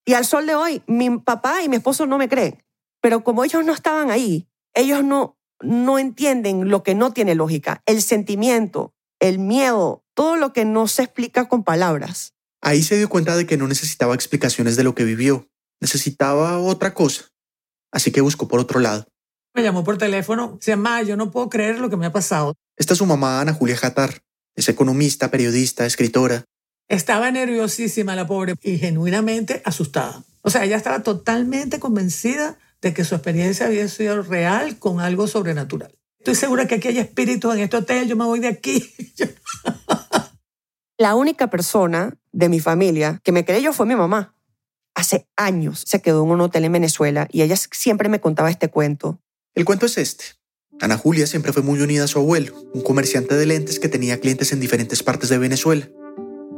Y 0.04 0.14
al 0.14 0.24
sol 0.24 0.46
de 0.46 0.54
hoy, 0.54 0.82
mi 0.86 1.18
papá 1.18 1.62
y 1.62 1.68
mi 1.68 1.76
esposo 1.76 2.06
no 2.06 2.18
me 2.18 2.28
creen. 2.28 2.62
Pero 3.00 3.22
como 3.22 3.44
ellos 3.44 3.64
no 3.64 3.72
estaban 3.72 4.10
ahí, 4.10 4.48
ellos 4.74 5.04
no, 5.04 5.38
no 5.60 5.98
entienden 5.98 6.68
lo 6.68 6.82
que 6.82 6.94
no 6.94 7.12
tiene 7.12 7.34
lógica, 7.34 7.82
el 7.86 8.02
sentimiento, 8.02 8.94
el 9.20 9.38
miedo, 9.38 10.04
todo 10.14 10.36
lo 10.36 10.52
que 10.52 10.64
no 10.64 10.88
se 10.88 11.02
explica 11.02 11.48
con 11.48 11.62
palabras. 11.62 12.34
Ahí 12.60 12.82
se 12.82 12.96
dio 12.96 13.08
cuenta 13.08 13.36
de 13.36 13.46
que 13.46 13.56
no 13.56 13.68
necesitaba 13.68 14.14
explicaciones 14.14 14.76
de 14.76 14.82
lo 14.82 14.94
que 14.94 15.04
vivió, 15.04 15.48
necesitaba 15.80 16.58
otra 16.58 16.94
cosa. 16.94 17.26
Así 17.92 18.10
que 18.10 18.20
buscó 18.20 18.48
por 18.48 18.60
otro 18.60 18.80
lado. 18.80 19.06
Me 19.54 19.62
llamó 19.62 19.82
por 19.84 19.98
teléfono, 19.98 20.58
se 20.60 20.72
llama, 20.72 21.02
yo 21.02 21.16
no 21.16 21.30
puedo 21.30 21.48
creer 21.48 21.78
lo 21.78 21.90
que 21.90 21.96
me 21.96 22.06
ha 22.06 22.12
pasado. 22.12 22.54
Esta 22.76 22.92
es 22.92 22.98
su 22.98 23.06
mamá, 23.06 23.40
Ana 23.40 23.54
Julia 23.54 23.76
Jatar. 23.76 24.22
Es 24.54 24.68
economista, 24.68 25.30
periodista, 25.30 25.86
escritora. 25.86 26.44
Estaba 26.88 27.30
nerviosísima 27.30 28.16
la 28.16 28.26
pobre 28.26 28.54
y 28.62 28.78
genuinamente 28.78 29.62
asustada. 29.64 30.22
O 30.42 30.50
sea, 30.50 30.64
ella 30.64 30.76
estaba 30.76 31.02
totalmente 31.02 31.78
convencida 31.78 32.58
de 32.80 32.94
que 32.94 33.04
su 33.04 33.14
experiencia 33.14 33.66
había 33.66 33.88
sido 33.88 34.22
real 34.22 34.78
con 34.78 35.00
algo 35.00 35.26
sobrenatural. 35.26 35.94
Estoy 36.18 36.34
segura 36.34 36.66
que 36.66 36.76
aquí 36.76 36.88
hay 36.88 36.98
espíritus 36.98 37.54
en 37.54 37.60
este 37.60 37.76
hotel, 37.76 38.08
yo 38.08 38.16
me 38.16 38.24
voy 38.24 38.40
de 38.40 38.48
aquí. 38.48 38.92
La 40.98 41.14
única 41.14 41.48
persona 41.48 42.16
de 42.32 42.48
mi 42.48 42.60
familia 42.60 43.20
que 43.22 43.32
me 43.32 43.44
creyó 43.44 43.72
fue 43.72 43.86
mi 43.86 43.94
mamá. 43.94 44.34
Hace 44.98 45.28
años 45.36 45.84
se 45.86 46.02
quedó 46.02 46.24
en 46.24 46.30
un 46.30 46.40
hotel 46.40 46.64
en 46.64 46.72
Venezuela 46.72 47.28
y 47.30 47.42
ella 47.42 47.54
siempre 47.56 48.08
me 48.08 48.20
contaba 48.20 48.50
este 48.50 48.66
cuento. 48.66 49.20
El 49.54 49.64
cuento 49.64 49.86
es 49.86 49.96
este. 49.96 50.24
Ana 50.80 50.98
Julia 50.98 51.28
siempre 51.28 51.52
fue 51.52 51.62
muy 51.62 51.80
unida 51.80 52.02
a 52.02 52.08
su 52.08 52.18
abuelo, 52.18 52.52
un 52.74 52.80
comerciante 52.80 53.36
de 53.36 53.46
lentes 53.46 53.78
que 53.78 53.88
tenía 53.88 54.18
clientes 54.18 54.50
en 54.50 54.58
diferentes 54.58 55.04
partes 55.04 55.28
de 55.28 55.38
Venezuela. 55.38 55.88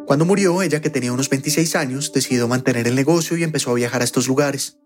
Cuando 0.07 0.24
murió, 0.24 0.62
ella, 0.62 0.81
que 0.81 0.88
tenía 0.88 1.12
unos 1.12 1.29
26 1.29 1.76
años, 1.76 2.14
decidió 2.14 2.48
mantener 2.48 2.88
el 2.88 2.94
negocio 2.94 3.37
y 3.37 3.42
empezó 3.42 3.72
a 3.72 3.74
viajar 3.74 4.00
a 4.00 4.05
estos 4.05 4.26
lugares. 4.26 4.79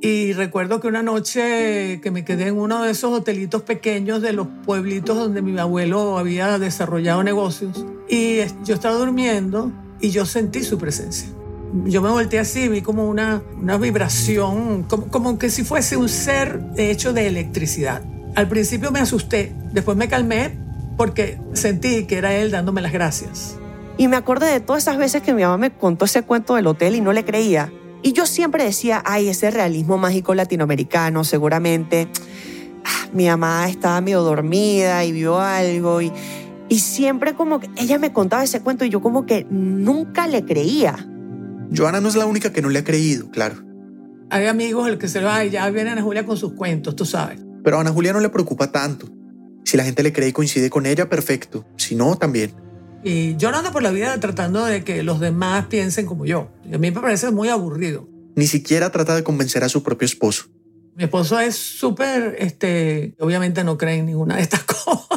Y 0.00 0.32
recuerdo 0.32 0.78
que 0.78 0.86
una 0.86 1.02
noche 1.02 2.00
que 2.00 2.12
me 2.12 2.24
quedé 2.24 2.46
en 2.46 2.56
uno 2.56 2.84
de 2.84 2.92
esos 2.92 3.12
hotelitos 3.12 3.62
pequeños 3.62 4.22
de 4.22 4.34
los 4.34 4.46
pueblitos 4.64 5.16
donde 5.16 5.42
mi 5.42 5.58
abuelo 5.58 6.16
había 6.16 6.60
desarrollado 6.60 7.24
negocios. 7.24 7.84
Y 8.08 8.36
yo 8.64 8.74
estaba 8.74 8.94
durmiendo 8.94 9.72
y 10.00 10.10
yo 10.10 10.24
sentí 10.26 10.62
su 10.62 10.78
presencia. 10.78 11.28
Yo 11.86 12.02
me 12.02 12.10
volteé 12.10 12.38
así, 12.38 12.68
vi 12.68 12.82
como 12.82 13.08
una, 13.08 13.42
una 13.60 13.76
vibración, 13.78 14.84
como, 14.84 15.08
como 15.08 15.38
que 15.38 15.50
si 15.50 15.64
fuese 15.64 15.96
un 15.96 16.08
ser 16.08 16.60
hecho 16.76 17.12
de 17.12 17.26
electricidad. 17.26 18.02
Al 18.36 18.48
principio 18.48 18.92
me 18.92 19.00
asusté, 19.00 19.52
después 19.72 19.96
me 19.96 20.08
calmé 20.08 20.56
porque 20.96 21.40
sentí 21.52 22.04
que 22.04 22.16
era 22.18 22.32
él 22.32 22.52
dándome 22.52 22.80
las 22.80 22.92
gracias. 22.92 23.56
Y 23.96 24.06
me 24.06 24.16
acordé 24.16 24.52
de 24.52 24.60
todas 24.60 24.84
esas 24.84 24.98
veces 24.98 25.22
que 25.22 25.34
mi 25.34 25.42
mamá 25.42 25.56
me 25.56 25.72
contó 25.72 26.04
ese 26.04 26.22
cuento 26.22 26.54
del 26.54 26.66
hotel 26.68 26.94
y 26.94 27.00
no 27.00 27.12
le 27.12 27.24
creía. 27.24 27.72
Y 28.02 28.12
yo 28.12 28.26
siempre 28.26 28.64
decía, 28.64 29.02
ay, 29.04 29.28
ese 29.28 29.50
realismo 29.50 29.98
mágico 29.98 30.34
latinoamericano, 30.34 31.24
seguramente 31.24 32.08
ah, 32.84 33.08
mi 33.12 33.26
mamá 33.26 33.68
estaba 33.68 34.00
medio 34.00 34.22
dormida 34.22 35.04
y 35.04 35.10
vio 35.12 35.40
algo 35.40 36.02
y, 36.02 36.12
y 36.68 36.78
siempre 36.78 37.34
como 37.34 37.60
que 37.60 37.70
ella 37.76 37.98
me 37.98 38.12
contaba 38.12 38.44
ese 38.44 38.60
cuento 38.60 38.84
y 38.84 38.90
yo 38.90 39.00
como 39.00 39.26
que 39.26 39.46
nunca 39.50 40.28
le 40.28 40.44
creía. 40.44 41.08
Joana 41.74 42.00
no 42.00 42.08
es 42.08 42.16
la 42.16 42.26
única 42.26 42.52
que 42.52 42.62
no 42.62 42.68
le 42.68 42.80
ha 42.80 42.84
creído, 42.84 43.30
claro. 43.30 43.56
Hay 44.30 44.46
amigos 44.46 44.88
el 44.88 44.98
que 44.98 45.08
se 45.08 45.20
va 45.20 45.44
y 45.44 45.50
ya 45.50 45.68
viene 45.70 45.90
Ana 45.90 46.02
Julia 46.02 46.24
con 46.26 46.36
sus 46.36 46.54
cuentos, 46.54 46.96
tú 46.96 47.04
sabes. 47.04 47.40
Pero 47.62 47.78
a 47.78 47.80
Ana 47.80 47.90
Julia 47.92 48.12
no 48.12 48.20
le 48.20 48.28
preocupa 48.28 48.72
tanto. 48.72 49.08
Si 49.64 49.76
la 49.76 49.84
gente 49.84 50.02
le 50.02 50.12
cree 50.12 50.28
y 50.28 50.32
coincide 50.32 50.70
con 50.70 50.86
ella, 50.86 51.08
perfecto. 51.08 51.64
Si 51.76 51.94
no, 51.94 52.16
también. 52.16 52.54
Y 53.02 53.36
yo 53.36 53.50
no 53.50 53.58
ando 53.58 53.70
por 53.70 53.82
la 53.82 53.90
vida 53.90 54.18
tratando 54.18 54.64
de 54.64 54.82
que 54.82 55.02
los 55.02 55.20
demás 55.20 55.66
piensen 55.66 56.06
como 56.06 56.24
yo. 56.24 56.50
a 56.64 56.78
mí 56.78 56.90
me 56.90 57.00
parece 57.00 57.30
muy 57.30 57.48
aburrido. 57.48 58.08
Ni 58.34 58.46
siquiera 58.46 58.90
trata 58.90 59.14
de 59.14 59.22
convencer 59.22 59.62
a 59.62 59.68
su 59.68 59.82
propio 59.82 60.06
esposo. 60.06 60.46
Mi 60.96 61.04
esposo 61.04 61.38
es 61.38 61.56
súper, 61.56 62.36
este, 62.38 63.14
obviamente 63.18 63.64
no 63.64 63.76
cree 63.76 63.96
en 63.98 64.06
ninguna 64.06 64.36
de 64.36 64.42
estas 64.42 64.64
cosas. 64.64 65.13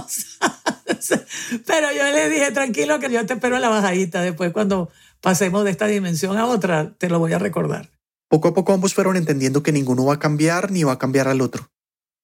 Pero 1.65 1.91
yo 1.91 2.03
le 2.03 2.29
dije, 2.29 2.51
tranquilo, 2.51 2.99
que 2.99 3.09
yo 3.11 3.25
te 3.25 3.33
espero 3.33 3.55
en 3.55 3.61
la 3.61 3.69
bajadita. 3.69 4.21
Después, 4.21 4.51
cuando 4.51 4.89
pasemos 5.21 5.63
de 5.63 5.71
esta 5.71 5.87
dimensión 5.87 6.37
a 6.37 6.45
otra, 6.45 6.93
te 6.97 7.09
lo 7.09 7.19
voy 7.19 7.33
a 7.33 7.39
recordar. 7.39 7.91
Poco 8.29 8.49
a 8.49 8.53
poco 8.53 8.73
ambos 8.73 8.93
fueron 8.93 9.15
entendiendo 9.15 9.63
que 9.63 9.71
ninguno 9.71 10.05
va 10.05 10.15
a 10.15 10.19
cambiar 10.19 10.71
ni 10.71 10.83
va 10.83 10.93
a 10.93 10.99
cambiar 10.99 11.27
al 11.27 11.41
otro. 11.41 11.69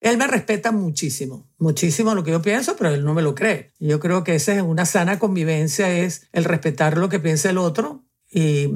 Él 0.01 0.17
me 0.17 0.27
respeta 0.27 0.73
muchísimo, 0.73 1.49
muchísimo 1.57 2.13
lo 2.13 2.25
que 2.25 2.31
yo 2.31 2.41
pienso, 2.41 2.75
pero 2.75 2.89
él 2.89 3.05
no 3.05 3.13
me 3.13 3.21
lo 3.21 3.35
cree. 3.35 3.71
Yo 3.79 4.01
creo 4.01 4.25
que 4.25 4.35
esa 4.35 4.53
es 4.53 4.61
una 4.61 4.85
sana 4.85 5.17
convivencia, 5.17 5.97
es 5.97 6.27
el 6.33 6.43
respetar 6.43 6.97
lo 6.97 7.07
que 7.07 7.19
piensa 7.19 7.49
el 7.49 7.57
otro 7.57 8.03
y 8.29 8.69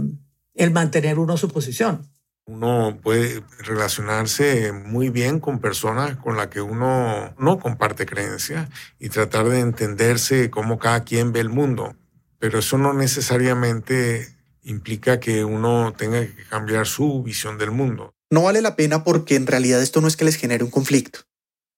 el 0.54 0.72
mantener 0.72 1.20
uno 1.20 1.36
su 1.36 1.50
posición. 1.50 2.10
Uno 2.50 2.98
puede 3.04 3.44
relacionarse 3.60 4.72
muy 4.72 5.10
bien 5.10 5.42
con 5.42 5.60
personas 5.60 6.16
con 6.16 6.38
las 6.38 6.48
que 6.48 6.62
uno 6.62 7.36
no 7.38 7.60
comparte 7.60 8.06
creencias 8.06 8.70
y 9.00 9.10
tratar 9.10 9.50
de 9.50 9.60
entenderse 9.60 10.50
cómo 10.50 10.80
cada 10.80 11.04
quien 11.04 11.34
ve 11.34 11.42
el 11.42 11.50
mundo. 11.50 11.98
Pero 12.40 12.60
eso 12.60 12.78
no 12.78 12.94
necesariamente 12.94 14.34
implica 14.64 15.20
que 15.20 15.44
uno 15.44 15.94
tenga 15.98 16.22
que 16.22 16.46
cambiar 16.50 16.88
su 16.88 17.22
visión 17.22 17.58
del 17.58 17.72
mundo. 17.72 18.14
No 18.32 18.44
vale 18.44 18.62
la 18.62 18.78
pena 18.78 19.04
porque 19.04 19.36
en 19.36 19.46
realidad 19.46 19.82
esto 19.82 20.00
no 20.00 20.08
es 20.08 20.16
que 20.16 20.24
les 20.24 20.38
genere 20.38 20.64
un 20.64 20.72
conflicto. 20.72 21.20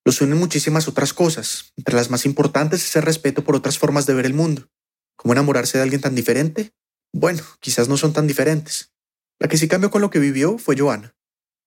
Los 0.06 0.22
unen 0.22 0.38
muchísimas 0.38 0.88
otras 0.88 1.14
cosas. 1.14 1.74
Entre 1.78 1.96
las 1.96 2.12
más 2.12 2.28
importantes 2.28 2.86
es 2.86 2.96
el 2.96 3.02
respeto 3.02 3.44
por 3.44 3.56
otras 3.56 3.80
formas 3.80 4.06
de 4.06 4.14
ver 4.14 4.28
el 4.28 4.36
mundo. 4.36 4.70
¿Cómo 5.16 5.34
enamorarse 5.34 5.80
de 5.80 5.84
alguien 5.84 6.02
tan 6.02 6.14
diferente? 6.14 6.74
Bueno, 7.12 7.42
quizás 7.60 7.90
no 7.90 7.98
son 7.98 8.14
tan 8.14 8.28
diferentes. 8.28 8.92
La 9.40 9.48
que 9.48 9.58
sí 9.58 9.68
cambió 9.68 9.90
con 9.90 10.02
lo 10.02 10.10
que 10.10 10.20
vivió 10.20 10.58
fue 10.58 10.78
Joana. 10.78 11.16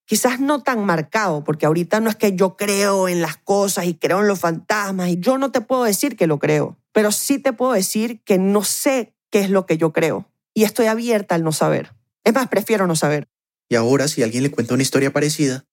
Quizás 0.04 0.40
no 0.40 0.62
tan 0.62 0.84
marcado, 0.84 1.42
porque 1.42 1.66
ahorita 1.66 2.00
no 2.00 2.10
es 2.10 2.16
que 2.16 2.34
yo 2.34 2.56
creo 2.56 3.08
en 3.08 3.22
las 3.22 3.38
cosas 3.38 3.86
y 3.86 3.94
creo 3.94 4.20
en 4.20 4.28
los 4.28 4.40
fantasmas, 4.40 5.08
y 5.08 5.18
yo 5.18 5.38
no 5.38 5.50
te 5.52 5.60
puedo 5.60 5.84
decir 5.84 6.16
que 6.16 6.26
lo 6.26 6.38
creo, 6.38 6.78
pero 6.92 7.12
sí 7.12 7.38
te 7.38 7.52
puedo 7.52 7.72
decir 7.72 8.22
que 8.24 8.38
no 8.38 8.62
sé 8.62 9.14
qué 9.30 9.40
es 9.40 9.50
lo 9.50 9.64
que 9.64 9.78
yo 9.78 9.92
creo, 9.92 10.30
y 10.54 10.64
estoy 10.64 10.86
abierta 10.86 11.34
al 11.34 11.44
no 11.44 11.52
saber. 11.52 11.94
Es 12.24 12.34
más, 12.34 12.48
prefiero 12.48 12.86
no 12.86 12.94
saber. 12.94 13.28
Y 13.68 13.76
ahora, 13.76 14.06
si 14.06 14.22
alguien 14.22 14.42
le 14.42 14.50
cuenta 14.50 14.74
una 14.74 14.82
historia 14.82 15.12
parecida... 15.12 15.64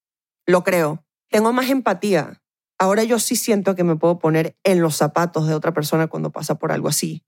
Lo 0.45 0.63
creo. 0.63 1.05
Tengo 1.29 1.51
más 1.51 1.69
empatía. 1.69 2.41
Ahora 2.79 3.03
yo 3.03 3.19
sí 3.19 3.35
siento 3.35 3.75
que 3.75 3.83
me 3.83 3.97
puedo 3.97 4.19
poner 4.19 4.55
en 4.63 4.81
los 4.81 4.95
zapatos 4.95 5.47
de 5.47 5.53
otra 5.53 5.73
persona 5.73 6.07
cuando 6.07 6.31
pasa 6.31 6.55
por 6.55 6.71
algo 6.71 6.87
así. 6.87 7.23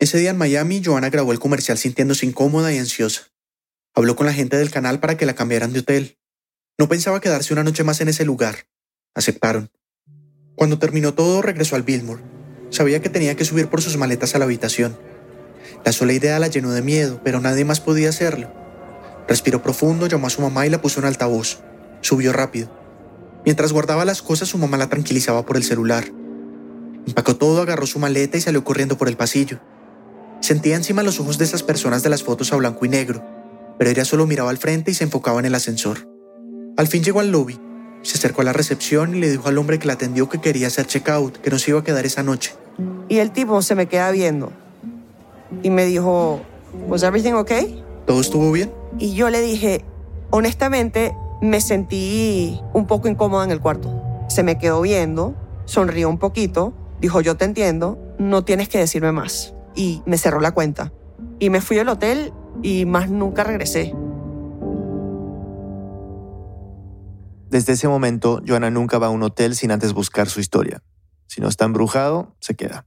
Ese 0.00 0.18
día 0.18 0.30
en 0.30 0.38
Miami, 0.38 0.82
Joana 0.84 1.08
grabó 1.08 1.30
el 1.30 1.38
comercial 1.38 1.78
sintiéndose 1.78 2.26
incómoda 2.26 2.72
y 2.72 2.78
ansiosa. 2.78 3.29
Habló 3.94 4.14
con 4.14 4.26
la 4.26 4.32
gente 4.32 4.56
del 4.56 4.70
canal 4.70 5.00
para 5.00 5.16
que 5.16 5.26
la 5.26 5.34
cambiaran 5.34 5.72
de 5.72 5.80
hotel. 5.80 6.18
No 6.78 6.88
pensaba 6.88 7.20
quedarse 7.20 7.52
una 7.52 7.64
noche 7.64 7.84
más 7.84 8.00
en 8.00 8.08
ese 8.08 8.24
lugar. 8.24 8.68
Aceptaron. 9.14 9.70
Cuando 10.54 10.78
terminó 10.78 11.14
todo, 11.14 11.42
regresó 11.42 11.74
al 11.74 11.82
Billmore. 11.82 12.22
Sabía 12.70 13.02
que 13.02 13.08
tenía 13.08 13.34
que 13.34 13.44
subir 13.44 13.68
por 13.68 13.82
sus 13.82 13.96
maletas 13.96 14.34
a 14.34 14.38
la 14.38 14.44
habitación. 14.44 14.96
La 15.84 15.92
sola 15.92 16.12
idea 16.12 16.38
la 16.38 16.46
llenó 16.46 16.70
de 16.70 16.82
miedo, 16.82 17.20
pero 17.24 17.40
nadie 17.40 17.64
más 17.64 17.80
podía 17.80 18.10
hacerlo. 18.10 18.52
Respiró 19.26 19.62
profundo, 19.62 20.06
llamó 20.06 20.28
a 20.28 20.30
su 20.30 20.40
mamá 20.40 20.66
y 20.66 20.70
la 20.70 20.80
puso 20.80 21.00
en 21.00 21.06
altavoz. 21.06 21.60
Subió 22.00 22.32
rápido. 22.32 22.70
Mientras 23.44 23.72
guardaba 23.72 24.04
las 24.04 24.22
cosas, 24.22 24.48
su 24.48 24.58
mamá 24.58 24.76
la 24.76 24.88
tranquilizaba 24.88 25.44
por 25.44 25.56
el 25.56 25.64
celular. 25.64 26.04
Empacó 27.06 27.36
todo, 27.36 27.62
agarró 27.62 27.86
su 27.86 27.98
maleta 27.98 28.36
y 28.36 28.40
salió 28.40 28.62
corriendo 28.62 28.96
por 28.96 29.08
el 29.08 29.16
pasillo. 29.16 29.58
Sentía 30.40 30.76
encima 30.76 31.02
los 31.02 31.18
ojos 31.18 31.38
de 31.38 31.44
esas 31.44 31.62
personas 31.62 32.02
de 32.02 32.10
las 32.10 32.22
fotos 32.22 32.52
a 32.52 32.56
blanco 32.56 32.84
y 32.86 32.88
negro, 32.88 33.39
pero 33.80 33.92
ella 33.92 34.04
solo 34.04 34.26
miraba 34.26 34.50
al 34.50 34.58
frente 34.58 34.90
y 34.90 34.94
se 34.94 35.04
enfocaba 35.04 35.40
en 35.40 35.46
el 35.46 35.54
ascensor. 35.54 36.06
Al 36.76 36.86
fin 36.86 37.02
llegó 37.02 37.20
al 37.20 37.32
lobby, 37.32 37.58
se 38.02 38.18
acercó 38.18 38.42
a 38.42 38.44
la 38.44 38.52
recepción 38.52 39.14
y 39.14 39.20
le 39.20 39.30
dijo 39.30 39.48
al 39.48 39.56
hombre 39.56 39.78
que 39.78 39.86
la 39.86 39.94
atendió 39.94 40.28
que 40.28 40.38
quería 40.38 40.66
hacer 40.66 40.86
checkout, 40.86 41.38
que 41.38 41.48
nos 41.48 41.66
iba 41.66 41.80
a 41.80 41.82
quedar 41.82 42.04
esa 42.04 42.22
noche. 42.22 42.52
Y 43.08 43.20
el 43.20 43.30
tipo 43.30 43.62
se 43.62 43.74
me 43.74 43.86
queda 43.86 44.10
viendo 44.10 44.52
y 45.62 45.70
me 45.70 45.86
dijo, 45.86 46.42
¿Was 46.88 47.02
everything 47.04 47.32
okay? 47.32 47.82
¿Todo 48.06 48.20
estuvo 48.20 48.52
bien? 48.52 48.70
Y 48.98 49.14
yo 49.14 49.30
le 49.30 49.40
dije, 49.40 49.82
honestamente, 50.28 51.14
me 51.40 51.62
sentí 51.62 52.60
un 52.74 52.86
poco 52.86 53.08
incómoda 53.08 53.46
en 53.46 53.50
el 53.50 53.60
cuarto. 53.60 53.98
Se 54.28 54.42
me 54.42 54.58
quedó 54.58 54.82
viendo, 54.82 55.34
sonrió 55.64 56.10
un 56.10 56.18
poquito, 56.18 56.74
dijo, 57.00 57.22
yo 57.22 57.38
te 57.38 57.46
entiendo, 57.46 57.98
no 58.18 58.44
tienes 58.44 58.68
que 58.68 58.76
decirme 58.76 59.12
más. 59.12 59.54
Y 59.74 60.02
me 60.04 60.18
cerró 60.18 60.42
la 60.42 60.50
cuenta. 60.50 60.92
Y 61.38 61.48
me 61.48 61.62
fui 61.62 61.78
al 61.78 61.88
hotel 61.88 62.34
y 62.62 62.84
más 62.84 63.10
nunca 63.10 63.44
regresé. 63.44 63.94
Desde 67.50 67.72
ese 67.72 67.88
momento, 67.88 68.40
Joana 68.46 68.70
nunca 68.70 68.98
va 68.98 69.08
a 69.08 69.10
un 69.10 69.22
hotel 69.24 69.56
sin 69.56 69.72
antes 69.72 69.92
buscar 69.92 70.28
su 70.28 70.38
historia. 70.38 70.82
Si 71.26 71.40
no 71.40 71.48
está 71.48 71.64
embrujado, 71.64 72.36
se 72.40 72.54
queda. 72.54 72.86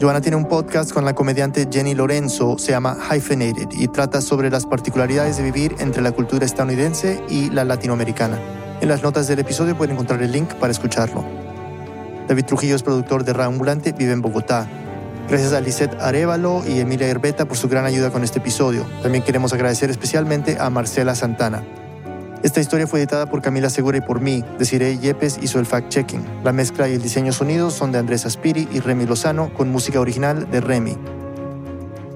Joana 0.00 0.20
tiene 0.20 0.36
un 0.36 0.46
podcast 0.46 0.92
con 0.92 1.06
la 1.06 1.14
comediante 1.14 1.66
Jenny 1.70 1.94
Lorenzo, 1.94 2.58
se 2.58 2.72
llama 2.72 2.98
Hyphenated 3.10 3.68
y 3.72 3.88
trata 3.88 4.20
sobre 4.20 4.50
las 4.50 4.66
particularidades 4.66 5.38
de 5.38 5.42
vivir 5.42 5.74
entre 5.78 6.02
la 6.02 6.12
cultura 6.12 6.44
estadounidense 6.44 7.22
y 7.30 7.48
la 7.48 7.64
latinoamericana. 7.64 8.38
En 8.82 8.88
las 8.88 9.02
notas 9.02 9.26
del 9.26 9.38
episodio 9.38 9.76
pueden 9.76 9.94
encontrar 9.94 10.22
el 10.22 10.32
link 10.32 10.52
para 10.54 10.70
escucharlo. 10.70 11.45
David 12.28 12.44
Trujillo 12.44 12.76
es 12.76 12.82
productor 12.82 13.24
de 13.24 13.42
Ambulante, 13.42 13.92
vive 13.92 14.12
en 14.12 14.22
Bogotá. 14.22 14.68
Gracias 15.28 15.52
a 15.52 15.60
Lisette 15.60 16.00
Arevalo 16.00 16.62
y 16.66 16.80
Emilia 16.80 17.08
Herbeta 17.08 17.46
por 17.46 17.56
su 17.56 17.68
gran 17.68 17.84
ayuda 17.84 18.10
con 18.10 18.24
este 18.24 18.38
episodio. 18.38 18.84
También 19.02 19.24
queremos 19.24 19.52
agradecer 19.52 19.90
especialmente 19.90 20.56
a 20.60 20.70
Marcela 20.70 21.14
Santana. 21.14 21.64
Esta 22.42 22.60
historia 22.60 22.86
fue 22.86 23.00
editada 23.00 23.26
por 23.26 23.42
Camila 23.42 23.70
Segura 23.70 23.98
y 23.98 24.00
por 24.02 24.20
mí. 24.20 24.44
Desiree 24.58 24.98
Yepes 24.98 25.38
hizo 25.42 25.58
el 25.58 25.66
fact-checking. 25.66 26.44
La 26.44 26.52
mezcla 26.52 26.88
y 26.88 26.94
el 26.94 27.02
diseño 27.02 27.32
sonidos 27.32 27.74
son 27.74 27.92
de 27.92 27.98
Andrés 27.98 28.26
Aspiri 28.26 28.68
y 28.70 28.80
Remy 28.80 29.06
Lozano, 29.06 29.52
con 29.52 29.70
música 29.70 30.00
original 30.00 30.48
de 30.50 30.60
Remy. 30.60 30.96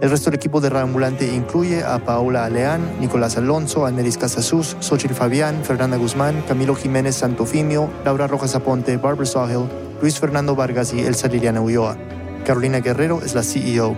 El 0.01 0.09
resto 0.09 0.31
del 0.31 0.39
equipo 0.39 0.63
de 0.63 0.69
Ambulante 0.79 1.27
incluye 1.27 1.85
a 1.85 1.99
Paola 1.99 2.47
Aleán, 2.47 2.81
Nicolás 3.01 3.37
Alonso, 3.37 3.85
Aneris 3.85 4.17
Casasus, 4.17 4.75
Xochitl 4.81 5.13
Fabián, 5.13 5.63
Fernanda 5.63 5.99
Guzmán, 5.99 6.43
Camilo 6.49 6.75
Jiménez 6.75 7.17
Santofimio, 7.17 7.91
Laura 8.03 8.27
Rojas 8.27 8.55
Aponte, 8.55 8.97
Barbara 8.97 9.27
Sawhill, 9.27 9.69
Luis 10.01 10.19
Fernando 10.19 10.57
Vargas 10.57 10.95
y 10.95 11.01
Elsa 11.01 11.29
Liliana 11.29 11.61
Ulloa. 11.61 11.99
Carolina 12.47 12.81
Guerrero 12.81 13.21
es 13.23 13.35
la 13.35 13.43
CEO. 13.43 13.95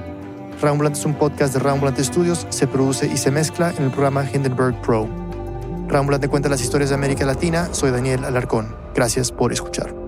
Ambulante 0.60 0.98
es 0.98 1.06
un 1.06 1.14
podcast 1.14 1.54
de 1.54 1.70
Ambulante 1.70 2.02
Studios, 2.02 2.46
se 2.50 2.66
produce 2.66 3.06
y 3.06 3.16
se 3.16 3.30
mezcla 3.30 3.72
en 3.76 3.84
el 3.84 3.90
programa 3.90 4.24
Hindenburg 4.28 4.80
Pro. 4.82 5.08
Ambulante 5.92 6.28
cuenta 6.28 6.48
las 6.48 6.62
historias 6.62 6.90
de 6.90 6.96
América 6.96 7.24
Latina, 7.24 7.68
soy 7.72 7.90
Daniel 7.92 8.24
Alarcón. 8.24 8.74
Gracias 8.94 9.30
por 9.30 9.52
escuchar. 9.52 10.01